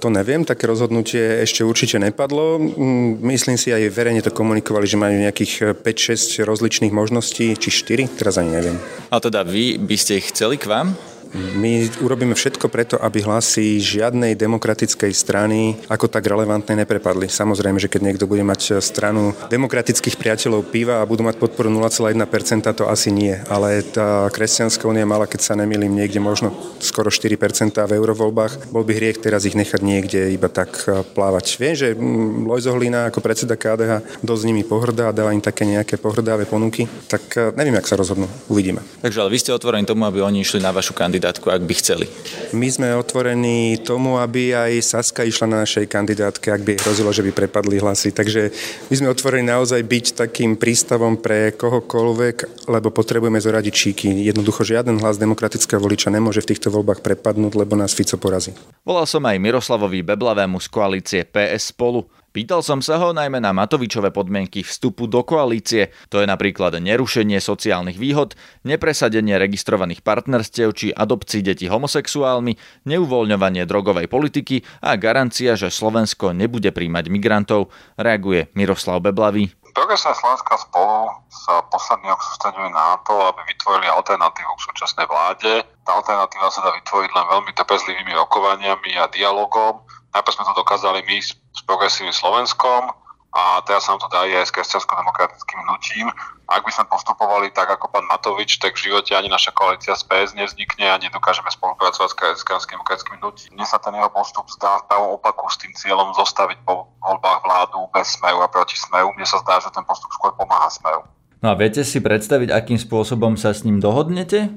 To 0.00 0.08
neviem, 0.08 0.46
také 0.46 0.64
rozhodnutie 0.64 1.44
ešte 1.44 1.66
určite 1.66 2.00
nepadlo. 2.00 2.56
Mm, 2.56 3.20
myslím 3.34 3.60
si, 3.60 3.74
aj 3.74 3.92
verejne 3.92 4.24
to 4.24 4.32
komunikovali, 4.32 4.88
že 4.88 5.00
majú 5.00 5.20
nejakých 5.20 5.84
5-6 5.84 6.48
rozličných 6.48 6.94
možností, 6.94 7.52
či 7.58 7.68
4, 7.68 8.16
teraz 8.16 8.40
ani 8.40 8.56
neviem. 8.56 8.76
A 9.12 9.20
teda 9.20 9.44
vy 9.44 9.76
by 9.76 9.96
ste 10.00 10.22
ich 10.22 10.32
chceli 10.32 10.56
k 10.56 10.70
vám? 10.70 10.96
My 11.34 11.90
urobíme 11.98 12.38
všetko 12.38 12.70
preto, 12.70 12.94
aby 13.02 13.26
hlasy 13.26 13.82
žiadnej 13.82 14.38
demokratickej 14.38 15.10
strany 15.10 15.74
ako 15.90 16.06
tak 16.06 16.22
relevantné 16.30 16.86
neprepadli. 16.86 17.26
Samozrejme, 17.26 17.82
že 17.82 17.90
keď 17.90 18.00
niekto 18.06 18.30
bude 18.30 18.46
mať 18.46 18.78
stranu 18.78 19.34
demokratických 19.50 20.14
priateľov 20.14 20.70
piva 20.70 21.02
a 21.02 21.08
budú 21.08 21.26
mať 21.26 21.42
podporu 21.42 21.74
0,1%, 21.74 22.70
to 22.70 22.86
asi 22.86 23.10
nie. 23.10 23.34
Ale 23.50 23.82
tá 23.82 24.30
kresťanská 24.30 24.86
únia 24.86 25.02
mala, 25.02 25.26
keď 25.26 25.40
sa 25.42 25.58
nemýlim, 25.58 25.90
niekde 25.90 26.22
možno 26.22 26.54
skoro 26.78 27.10
4% 27.10 27.34
v 27.82 27.92
eurovoľbách. 27.98 28.70
Bol 28.70 28.86
by 28.86 28.94
hriech 28.94 29.18
teraz 29.18 29.42
ich 29.42 29.58
nechať 29.58 29.82
niekde 29.82 30.30
iba 30.30 30.46
tak 30.46 30.86
e, 30.86 31.02
plávať. 31.02 31.58
Viem, 31.58 31.74
že 31.74 31.88
mm, 31.98 32.46
Lojzo 32.46 32.78
Hlina 32.78 33.10
ako 33.10 33.18
predseda 33.18 33.58
KDH 33.58 34.22
dosť 34.22 34.42
nimi 34.46 34.62
pohrdá 34.62 35.10
dáva 35.10 35.34
im 35.34 35.42
také 35.42 35.66
nejaké 35.66 35.98
pohrdáve 35.98 36.46
ponuky. 36.46 36.86
Tak 37.10 37.22
e, 37.34 37.40
neviem, 37.58 37.74
jak 37.82 37.90
sa 37.90 37.98
rozhodnú. 37.98 38.30
Uvidíme. 38.46 38.86
Takže 39.02 39.18
ale 39.18 39.34
vy 39.34 39.38
ste 39.42 39.50
otvorení 39.50 39.82
tomu, 39.82 40.06
aby 40.06 40.22
oni 40.22 40.46
išli 40.46 40.62
na 40.62 40.70
vašu 40.70 40.94
kandidatúru 40.94 41.23
kandidátku, 41.24 41.48
ak 41.48 41.64
by 41.64 41.74
chceli? 41.80 42.06
My 42.52 42.68
sme 42.68 42.92
otvorení 43.00 43.80
tomu, 43.80 44.20
aby 44.20 44.52
aj 44.52 44.72
Saska 44.84 45.24
išla 45.24 45.48
na 45.48 45.56
našej 45.64 45.88
kandidátke, 45.88 46.52
ak 46.52 46.60
by 46.60 46.72
hrozilo, 46.84 47.08
že 47.16 47.24
by 47.24 47.32
prepadli 47.32 47.80
hlasy. 47.80 48.12
Takže 48.12 48.52
my 48.92 48.94
sme 48.94 49.08
otvorení 49.08 49.48
naozaj 49.48 49.80
byť 49.80 50.06
takým 50.20 50.60
prístavom 50.60 51.16
pre 51.16 51.56
kohokoľvek, 51.56 52.68
lebo 52.68 52.92
potrebujeme 52.92 53.40
zoradiť 53.40 53.72
číky. 53.72 54.12
Jednoducho 54.28 54.68
žiaden 54.68 55.00
hlas 55.00 55.16
demokratického 55.16 55.80
voliča 55.80 56.12
nemôže 56.12 56.44
v 56.44 56.52
týchto 56.52 56.68
voľbách 56.68 57.00
prepadnúť, 57.00 57.56
lebo 57.56 57.72
nás 57.72 57.96
Fico 57.96 58.20
porazí. 58.20 58.52
Volal 58.84 59.08
som 59.08 59.24
aj 59.24 59.40
Miroslavovi 59.40 60.04
Beblavému 60.04 60.60
z 60.60 60.68
koalície 60.68 61.20
PS 61.24 61.72
spolu. 61.72 62.04
Pýtal 62.34 62.66
som 62.66 62.82
sa 62.82 62.98
ho 62.98 63.14
najmä 63.14 63.38
na 63.38 63.54
Matovičové 63.54 64.10
podmienky 64.10 64.66
vstupu 64.66 65.06
do 65.06 65.22
koalície, 65.22 65.94
to 66.10 66.18
je 66.18 66.26
napríklad 66.26 66.82
nerušenie 66.82 67.38
sociálnych 67.38 67.94
výhod, 67.94 68.34
nepresadenie 68.66 69.38
registrovaných 69.38 70.02
partnerstiev 70.02 70.74
či 70.74 70.90
adopcií 70.90 71.46
detí 71.46 71.70
homosexuálmi, 71.70 72.58
neuvoľňovanie 72.90 73.62
drogovej 73.70 74.10
politiky 74.10 74.66
a 74.82 74.98
garancia, 74.98 75.54
že 75.54 75.70
Slovensko 75.70 76.34
nebude 76.34 76.74
príjmať 76.74 77.06
migrantov, 77.06 77.70
reaguje 77.94 78.50
Miroslav 78.58 78.98
Beblavý. 78.98 79.54
Progresná 79.70 80.10
Slovenská 80.18 80.58
spolu 80.58 81.14
sa 81.30 81.62
posledný 81.70 82.10
rok 82.10 82.18
sústreduje 82.18 82.66
na 82.74 82.98
to, 83.06 83.14
aby 83.30 83.46
vytvorili 83.46 83.86
alternatívu 83.86 84.58
k 84.58 84.64
súčasnej 84.74 85.06
vláde. 85.06 85.62
Tá 85.86 86.02
alternatíva 86.02 86.50
sa 86.50 86.66
dá 86.66 86.74
vytvoriť 86.82 87.10
len 87.14 87.26
veľmi 87.30 87.50
trpezlivými 87.54 88.10
rokovaniami 88.26 88.90
a 88.98 89.06
dialogom. 89.06 89.86
Najprv 90.10 90.34
sme 90.34 90.46
to 90.50 90.54
dokázali 90.58 90.98
my 91.06 91.18
s 91.54 91.62
progresívnym 91.62 92.12
Slovenskom 92.12 92.90
a 93.34 93.58
teraz 93.66 93.86
sa 93.86 93.94
nám 93.94 94.06
to 94.06 94.08
dá 94.14 94.22
aj 94.30 94.46
s 94.46 94.54
kresťansko-demokratickým 94.54 95.58
hnutím. 95.66 96.06
Ak 96.46 96.62
by 96.62 96.70
sme 96.70 96.86
postupovali 96.86 97.50
tak 97.50 97.66
ako 97.66 97.90
pán 97.90 98.06
Matovič, 98.06 98.62
tak 98.62 98.78
v 98.78 98.86
živote 98.90 99.10
ani 99.10 99.26
naša 99.26 99.50
koalícia 99.50 99.90
z 99.98 100.06
PS 100.06 100.38
nevznikne 100.38 100.86
a 100.86 101.00
nedokážeme 101.02 101.50
spolupracovať 101.50 102.14
s 102.14 102.14
kresťansko-demokratickým 102.14 103.18
hnutím. 103.18 103.58
Mne 103.58 103.66
sa 103.66 103.82
ten 103.82 103.90
jeho 103.90 104.06
postup 104.06 104.46
zdá 104.54 104.78
v 104.82 104.86
pravom 104.86 105.18
opaku 105.18 105.50
s 105.50 105.58
tým 105.58 105.74
cieľom 105.74 106.14
zostaviť 106.14 106.62
po 106.62 106.94
voľbách 107.02 107.40
vládu 107.42 107.90
bez 107.90 108.14
smeru 108.14 108.38
a 108.38 108.46
proti 108.46 108.78
smeru. 108.78 109.10
Mne 109.18 109.26
sa 109.26 109.42
zdá, 109.42 109.58
že 109.58 109.74
ten 109.74 109.82
postup 109.82 110.14
skôr 110.14 110.30
pomáha 110.38 110.70
smeru. 110.70 111.02
No 111.42 111.52
a 111.52 111.58
viete 111.58 111.82
si 111.82 111.98
predstaviť, 111.98 112.54
akým 112.54 112.78
spôsobom 112.78 113.34
sa 113.34 113.50
s 113.50 113.66
ním 113.66 113.82
dohodnete? 113.82 114.48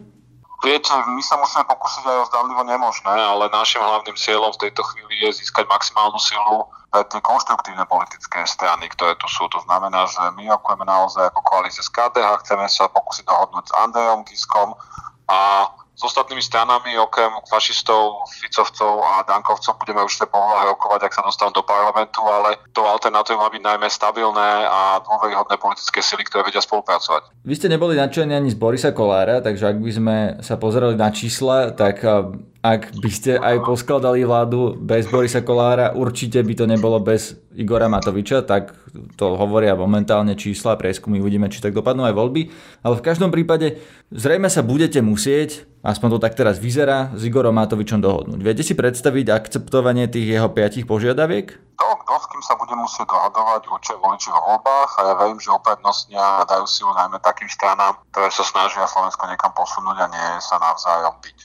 Viete, 0.66 0.90
my 0.90 1.22
sa 1.22 1.38
musíme 1.38 1.70
pokúsiť 1.70 2.02
aj 2.02 2.18
o 2.18 2.30
zdanlivo 2.34 2.66
nemožné, 2.66 3.14
ale 3.14 3.46
našim 3.54 3.78
hlavným 3.78 4.18
cieľom 4.18 4.50
v 4.58 4.68
tejto 4.68 4.82
chvíli 4.90 5.22
je 5.22 5.38
získať 5.38 5.70
maximálnu 5.70 6.18
silu 6.18 6.66
pre 6.90 7.06
tie 7.14 7.22
konštruktívne 7.22 7.86
politické 7.86 8.42
strany, 8.50 8.90
ktoré 8.90 9.14
tu 9.22 9.30
sú. 9.30 9.46
To 9.54 9.62
znamená, 9.70 10.10
že 10.10 10.18
my 10.34 10.50
rokujeme 10.50 10.82
naozaj 10.90 11.30
ako 11.30 11.42
koalícia 11.46 11.86
z 11.86 11.94
KDH, 11.94 12.42
chceme 12.42 12.66
sa 12.66 12.90
pokúsiť 12.90 13.30
dohodnúť 13.30 13.70
s 13.70 13.74
Andrejom 13.78 14.26
Kiskom 14.26 14.74
a 15.30 15.70
s 15.98 16.02
ostatnými 16.06 16.46
stranami, 16.46 16.94
okrem 17.02 17.34
fašistov, 17.50 18.30
Ficovcov 18.38 19.02
a 19.02 19.26
Dankovcov, 19.26 19.82
budeme 19.82 20.06
už 20.06 20.14
tie 20.22 20.30
povolahy 20.30 20.70
rokovať, 20.70 21.10
ak 21.10 21.16
sa 21.18 21.26
dostanú 21.26 21.58
do 21.58 21.66
parlamentu, 21.66 22.22
ale 22.22 22.62
to 22.70 22.86
alternatívou 22.86 23.42
má 23.42 23.50
byť 23.50 23.64
najmä 23.66 23.88
stabilné 23.90 24.50
a 24.70 25.02
dôveryhodné 25.02 25.58
politické 25.58 26.06
sily, 26.06 26.22
ktoré 26.30 26.46
vedia 26.46 26.62
spolupracovať. 26.62 27.34
Vy 27.42 27.54
ste 27.58 27.74
neboli 27.74 27.98
nadšení 27.98 28.38
ani 28.38 28.54
z 28.54 28.58
Borisa 28.62 28.94
Kolára, 28.94 29.42
takže 29.42 29.74
ak 29.74 29.78
by 29.82 29.92
sme 29.92 30.18
sa 30.46 30.62
pozerali 30.62 30.94
na 30.94 31.10
čísla, 31.10 31.74
tak 31.74 32.06
ak 32.62 32.98
by 32.98 33.12
ste 33.14 33.38
aj 33.38 33.64
poskladali 33.64 34.26
vládu 34.26 34.74
bez 34.76 35.06
Borisa 35.08 35.46
Kolára, 35.46 35.94
určite 35.94 36.42
by 36.42 36.54
to 36.58 36.66
nebolo 36.66 36.98
bez 36.98 37.38
Igora 37.58 37.90
Matoviča, 37.90 38.46
tak 38.46 38.74
to 39.18 39.34
hovoria 39.34 39.78
momentálne 39.78 40.34
čísla, 40.38 40.78
prieskumy, 40.78 41.22
uvidíme, 41.22 41.50
či 41.50 41.62
tak 41.62 41.74
dopadnú 41.74 42.06
aj 42.06 42.18
voľby. 42.18 42.42
Ale 42.82 42.98
v 42.98 43.06
každom 43.06 43.30
prípade 43.34 43.82
zrejme 44.14 44.50
sa 44.50 44.66
budete 44.66 45.02
musieť, 45.02 45.66
aspoň 45.82 46.18
to 46.18 46.20
tak 46.22 46.38
teraz 46.38 46.58
vyzerá, 46.62 47.14
s 47.14 47.26
Igorom 47.26 47.58
Matovičom 47.58 48.02
dohodnúť. 48.02 48.42
Viete 48.42 48.62
si 48.66 48.74
predstaviť 48.78 49.34
akceptovanie 49.34 50.10
tých 50.10 50.38
jeho 50.38 50.50
piatich 50.54 50.86
požiadaviek? 50.86 51.54
To, 51.78 51.88
kto 52.06 52.14
s 52.18 52.26
kým 52.30 52.42
sa 52.42 52.58
bude 52.58 52.74
musieť 52.74 53.06
dohadovať, 53.10 53.70
určite 53.70 54.02
voliči 54.02 54.30
v 54.34 54.38
voľbách 54.38 54.92
a 54.98 55.02
ja 55.06 55.14
verím, 55.14 55.38
že 55.38 55.54
uprednostnia 55.54 56.46
dajú 56.50 56.66
si 56.66 56.82
ho 56.82 56.90
najmä 56.94 57.22
takým 57.22 57.50
stranám, 57.50 58.02
ktoré 58.10 58.34
sa 58.34 58.42
snažia 58.46 58.90
Slovensko 58.90 59.30
niekam 59.30 59.54
posunúť 59.54 59.98
a 60.02 60.08
nie 60.10 60.28
sa 60.42 60.58
navzájom 60.58 61.14
byť. 61.22 61.38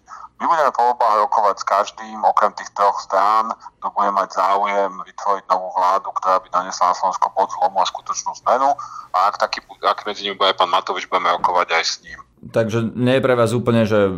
My 0.43 0.51
budeme 0.51 0.75
po 0.75 0.83
voľbách 0.91 1.17
rokovať 1.23 1.57
s 1.63 1.65
každým, 1.71 2.19
okrem 2.27 2.51
tých 2.59 2.75
troch 2.75 2.99
strán, 2.99 3.55
kto 3.79 3.95
bude 3.95 4.11
mať 4.11 4.35
záujem 4.35 4.91
vytvoriť 4.91 5.45
novú 5.47 5.71
vládu, 5.71 6.11
ktorá 6.19 6.43
by 6.43 6.51
nanesla 6.51 6.91
na 6.91 6.99
Slovensko 6.99 7.31
pod 7.31 7.47
zlomu 7.55 7.79
a 7.79 7.87
skutočnú 7.87 8.35
zmenu. 8.43 8.75
A 9.15 9.31
ak, 9.31 9.39
taký, 9.39 9.63
ak 9.87 10.03
medzi 10.03 10.27
nimi 10.27 10.35
bude 10.35 10.51
aj 10.51 10.59
pán 10.59 10.75
Matovič, 10.75 11.07
budeme 11.07 11.31
rokovať 11.39 11.69
aj 11.79 11.85
s 11.87 11.95
ním. 12.03 12.19
Takže 12.43 12.91
nie 12.99 13.15
je 13.15 13.23
pre 13.23 13.39
vás 13.39 13.55
úplne, 13.55 13.87
že 13.87 14.11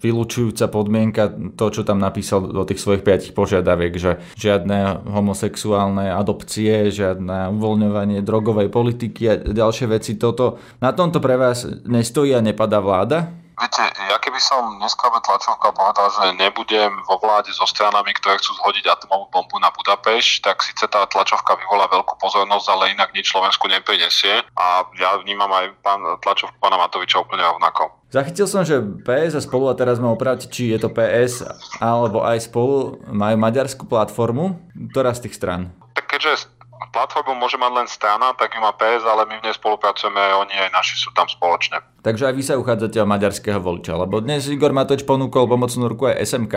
vylúčujúca 0.00 0.64
podmienka 0.72 1.28
to, 1.60 1.68
čo 1.68 1.84
tam 1.84 2.00
napísal 2.00 2.40
do 2.40 2.64
tých 2.64 2.80
svojich 2.80 3.04
piatich 3.04 3.36
požiadaviek, 3.36 3.92
že 4.00 4.16
žiadne 4.40 5.04
homosexuálne 5.12 6.08
adopcie, 6.08 6.88
žiadne 6.88 7.52
uvoľňovanie 7.52 8.24
drogovej 8.24 8.72
politiky 8.72 9.22
a 9.28 9.36
ďalšie 9.36 9.92
veci. 9.92 10.16
Toto, 10.16 10.56
na 10.80 10.96
tomto 10.96 11.20
pre 11.20 11.36
vás 11.36 11.68
nestojí 11.84 12.32
a 12.32 12.40
nepadá 12.40 12.80
vláda? 12.80 13.28
Viete, 13.60 13.84
ja 13.92 14.16
keby 14.16 14.40
som 14.40 14.80
dneska 14.80 15.12
by 15.12 15.20
tlačovka 15.20 15.68
povedal, 15.76 16.08
že 16.08 16.32
nebudem 16.40 16.96
vo 17.04 17.20
vláde 17.20 17.52
so 17.52 17.68
stranami, 17.68 18.16
ktoré 18.16 18.40
chcú 18.40 18.56
zhodiť 18.56 18.88
atomovú 18.88 19.28
bombu 19.28 19.60
na 19.60 19.68
Budapešť, 19.68 20.48
tak 20.48 20.64
síce 20.64 20.88
tá 20.88 21.04
tlačovka 21.04 21.60
vyvolá 21.60 21.84
veľkú 21.92 22.16
pozornosť, 22.16 22.66
ale 22.72 22.96
inak 22.96 23.12
nič 23.12 23.28
Slovensku 23.28 23.68
neprinesie. 23.68 24.40
A 24.56 24.88
ja 24.96 25.20
vnímam 25.20 25.52
aj 25.52 25.76
pán, 25.84 26.00
tlačovku 26.24 26.56
pána 26.56 26.80
Matoviča 26.80 27.20
úplne 27.20 27.44
rovnako. 27.44 28.00
Zachytil 28.08 28.48
som, 28.48 28.64
že 28.64 28.80
PS 29.04 29.38
a 29.38 29.40
spolu, 29.44 29.68
a 29.68 29.76
teraz 29.76 30.00
ma 30.00 30.08
opravte, 30.08 30.48
či 30.48 30.72
je 30.72 30.80
to 30.80 30.88
PS 30.88 31.44
alebo 31.84 32.24
aj 32.24 32.48
spolu, 32.48 32.96
majú 33.12 33.36
maďarskú 33.38 33.84
platformu. 33.84 34.56
Ktorá 34.96 35.12
z 35.12 35.28
tých 35.28 35.36
stran? 35.36 35.70
Tak 35.94 36.16
keďže 36.16 36.49
platformu 36.90 37.38
môže 37.38 37.56
mať 37.56 37.72
len 37.72 37.88
strana, 37.88 38.34
tak 38.34 38.54
ju 38.54 38.60
má 38.60 38.74
PS, 38.74 39.06
ale 39.06 39.26
my 39.30 39.38
v 39.38 39.44
nej 39.46 39.54
spolupracujeme 39.54 40.20
oni, 40.42 40.54
aj 40.54 40.70
naši 40.74 40.98
sú 40.98 41.14
tam 41.14 41.30
spoločne. 41.30 41.80
Takže 42.00 42.28
aj 42.28 42.34
vy 42.34 42.42
sa 42.42 42.58
uchádzate 42.60 42.96
o 43.00 43.06
maďarského 43.06 43.60
voliča, 43.62 43.94
lebo 43.94 44.18
dnes 44.24 44.48
Igor 44.48 44.72
Matoč 44.72 45.04
ponúkol 45.04 45.46
pomocnú 45.46 45.86
ruku 45.88 46.08
aj 46.08 46.20
SMK. 46.24 46.54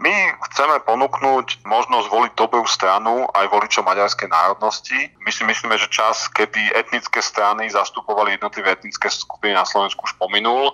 My 0.00 0.14
chceme 0.50 0.80
ponúknuť 0.84 1.68
možnosť 1.68 2.06
voliť 2.08 2.32
dobrú 2.36 2.64
stranu 2.64 3.28
aj 3.32 3.46
voličom 3.52 3.84
maďarskej 3.84 4.28
národnosti. 4.28 4.98
My 5.20 5.30
si 5.32 5.44
myslíme, 5.44 5.76
že 5.76 5.92
čas, 5.92 6.32
kedy 6.32 6.72
etnické 6.72 7.20
strany 7.20 7.68
zastupovali 7.68 8.36
jednotlivé 8.36 8.76
etnické 8.76 9.12
skupiny 9.12 9.52
na 9.52 9.68
Slovensku 9.68 10.04
už 10.04 10.16
pominul 10.16 10.72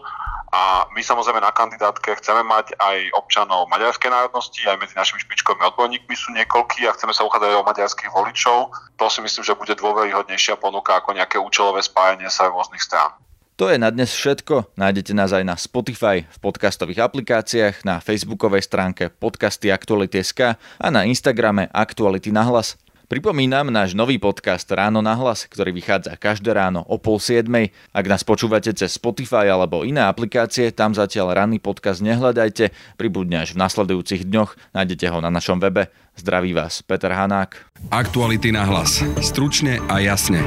a 0.53 0.85
my 0.93 1.01
samozrejme 1.01 1.41
na 1.41 1.49
kandidátke 1.49 2.13
chceme 2.21 2.45
mať 2.45 2.77
aj 2.77 3.17
občanov 3.17 3.73
maďarskej 3.73 4.13
národnosti, 4.13 4.61
aj 4.69 4.77
medzi 4.85 4.93
našimi 4.93 5.25
špičkovými 5.25 5.65
odborníkmi 5.73 6.13
sú 6.13 6.29
niekoľkí 6.37 6.85
a 6.85 6.93
chceme 6.93 7.17
sa 7.17 7.25
uchádzať 7.25 7.57
o 7.57 7.65
maďarských 7.65 8.13
voličov. 8.13 8.69
To 9.01 9.05
si 9.09 9.25
myslím, 9.25 9.49
že 9.49 9.57
bude 9.57 9.73
dôveryhodnejšia 9.73 10.61
ponuka 10.61 11.01
ako 11.01 11.17
nejaké 11.17 11.41
účelové 11.41 11.81
spájanie 11.81 12.29
sa 12.29 12.53
rôznych 12.53 12.85
strán. 12.85 13.17
To 13.57 13.73
je 13.73 13.81
na 13.81 13.89
dnes 13.89 14.13
všetko. 14.13 14.77
Nájdete 14.77 15.17
nás 15.17 15.33
aj 15.33 15.45
na 15.45 15.57
Spotify, 15.57 16.29
v 16.29 16.39
podcastových 16.43 17.05
aplikáciách, 17.05 17.85
na 17.89 18.01
facebookovej 18.05 18.65
stránke 18.69 19.09
podcasty 19.09 19.73
Aktuality.sk 19.73 20.61
a 20.61 20.87
na 20.93 21.09
Instagrame 21.09 21.73
Aktuality 21.73 22.29
na 22.29 22.45
hlas. 22.45 22.77
Pripomínam 23.13 23.69
náš 23.69 23.93
nový 23.93 24.17
podcast 24.17 24.65
Ráno 24.73 25.05
na 25.05 25.13
hlas, 25.13 25.45
ktorý 25.45 25.69
vychádza 25.77 26.17
každé 26.17 26.57
ráno 26.57 26.81
o 26.89 26.97
pol 26.97 27.21
siedmej. 27.21 27.69
Ak 27.93 28.09
nás 28.09 28.25
počúvate 28.25 28.73
cez 28.73 28.97
Spotify 28.97 29.53
alebo 29.53 29.85
iné 29.85 30.01
aplikácie, 30.01 30.73
tam 30.73 30.97
zatiaľ 30.97 31.37
ranný 31.37 31.61
podcast 31.61 32.01
nehľadajte, 32.01 32.73
pribudne 32.97 33.45
až 33.45 33.53
v 33.53 33.61
nasledujúcich 33.61 34.25
dňoch, 34.25 34.57
nájdete 34.73 35.13
ho 35.13 35.21
na 35.21 35.29
našom 35.29 35.61
webe. 35.61 35.93
Zdraví 36.17 36.57
vás 36.57 36.81
Peter 36.81 37.13
Hanák. 37.13 37.77
Aktuality 37.93 38.49
na 38.49 38.65
hlas. 38.65 39.05
Stručne 39.21 39.77
a 39.93 40.01
jasne. 40.01 40.41